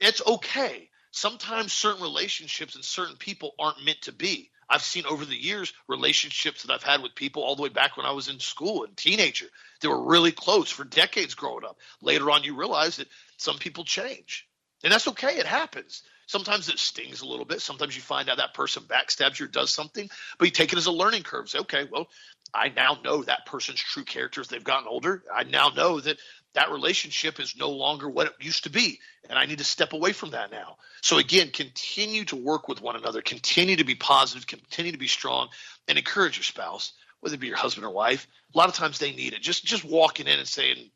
[0.00, 0.88] It's okay.
[1.10, 4.50] Sometimes certain relationships and certain people aren't meant to be.
[4.70, 7.96] I've seen over the years relationships that I've had with people all the way back
[7.96, 9.46] when I was in school and teenager.
[9.80, 11.78] They were really close for decades growing up.
[12.02, 14.46] Later on, you realize that some people change,
[14.84, 15.38] and that's okay.
[15.38, 16.02] It happens.
[16.26, 17.62] Sometimes it stings a little bit.
[17.62, 20.78] Sometimes you find out that person backstabs you or does something, but you take it
[20.78, 21.48] as a learning curve.
[21.48, 22.08] Say, okay, well,
[22.52, 25.22] I now know that person's true character as they've gotten older.
[25.34, 26.18] I now know that
[26.54, 29.00] that relationship is no longer what it used to be.
[29.28, 30.76] And I need to step away from that now.
[31.02, 35.08] So, again, continue to work with one another, continue to be positive, continue to be
[35.08, 35.48] strong,
[35.86, 38.26] and encourage your spouse, whether it be your husband or wife.
[38.54, 39.42] A lot of times they need it.
[39.42, 40.90] Just, just walking in and saying,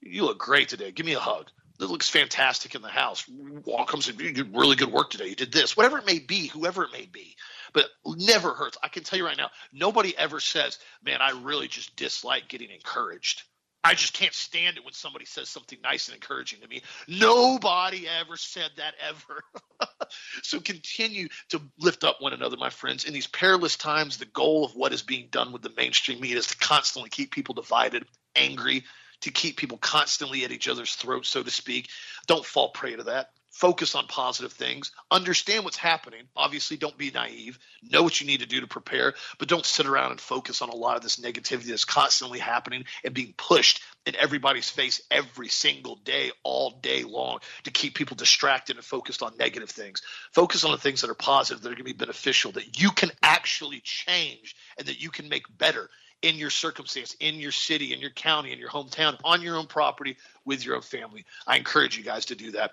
[0.00, 0.92] You look great today.
[0.92, 1.50] Give me a hug.
[1.78, 3.28] It looks fantastic in the house.
[3.28, 5.26] Walk comes in, you did really good work today.
[5.26, 7.36] You did this, whatever it may be, whoever it may be.
[7.74, 8.78] But never hurts.
[8.82, 12.70] I can tell you right now, nobody ever says, Man, I really just dislike getting
[12.70, 13.42] encouraged
[13.86, 16.82] I just can't stand it when somebody says something nice and encouraging to me.
[17.06, 19.44] Nobody ever said that ever.
[20.42, 23.04] so continue to lift up one another, my friends.
[23.04, 26.38] In these perilous times, the goal of what is being done with the mainstream media
[26.38, 28.82] is to constantly keep people divided, angry,
[29.20, 31.88] to keep people constantly at each other's throats, so to speak.
[32.26, 36.24] Don't fall prey to that focus on positive things, understand what's happening.
[36.36, 37.58] Obviously, don't be naive.
[37.82, 40.68] Know what you need to do to prepare, but don't sit around and focus on
[40.68, 45.48] a lot of this negativity that's constantly happening and being pushed in everybody's face every
[45.48, 50.02] single day, all day long, to keep people distracted and focused on negative things.
[50.32, 52.90] Focus on the things that are positive, that are going to be beneficial, that you
[52.90, 55.88] can actually change and that you can make better
[56.20, 59.66] in your circumstance, in your city, in your county, in your hometown, on your own
[59.66, 61.24] property, with your own family.
[61.46, 62.72] I encourage you guys to do that.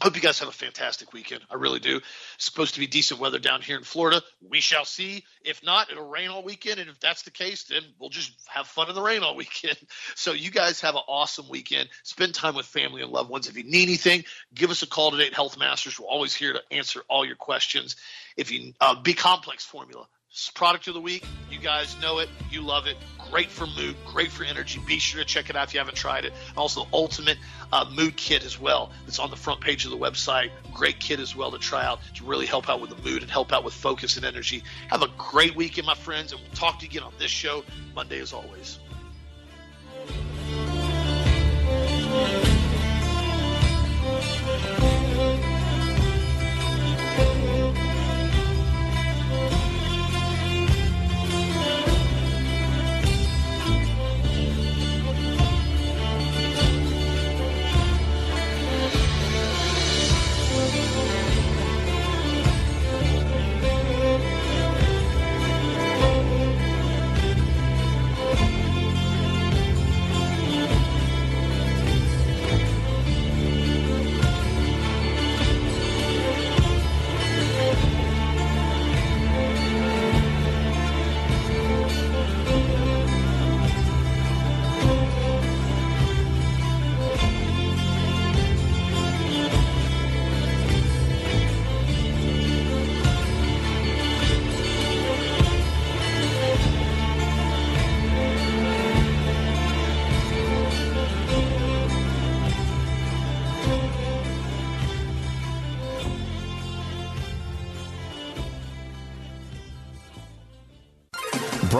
[0.00, 1.42] Hope you guys have a fantastic weekend.
[1.50, 1.98] I really do.
[1.98, 4.22] It's supposed to be decent weather down here in Florida.
[4.40, 5.24] We shall see.
[5.44, 6.80] If not, it'll rain all weekend.
[6.80, 9.76] And if that's the case, then we'll just have fun in the rain all weekend.
[10.16, 11.88] So you guys have an awesome weekend.
[12.02, 13.48] Spend time with family and loved ones.
[13.48, 14.24] If you need anything,
[14.54, 16.00] give us a call today at Health Masters.
[16.00, 17.96] We're always here to answer all your questions.
[18.36, 20.08] If you uh, B complex formula,
[20.54, 21.24] product of the week.
[21.50, 22.28] You guys know it.
[22.50, 22.96] You love it.
[23.30, 24.80] Great for mood, great for energy.
[24.86, 26.32] Be sure to check it out if you haven't tried it.
[26.56, 27.38] Also, Ultimate
[27.72, 28.92] uh, Mood Kit as well.
[29.06, 30.50] It's on the front page of the website.
[30.72, 33.30] Great kit as well to try out to really help out with the mood and
[33.30, 34.62] help out with focus and energy.
[34.88, 37.64] Have a great weekend, my friends, and we'll talk to you again on this show
[37.94, 38.78] Monday as always.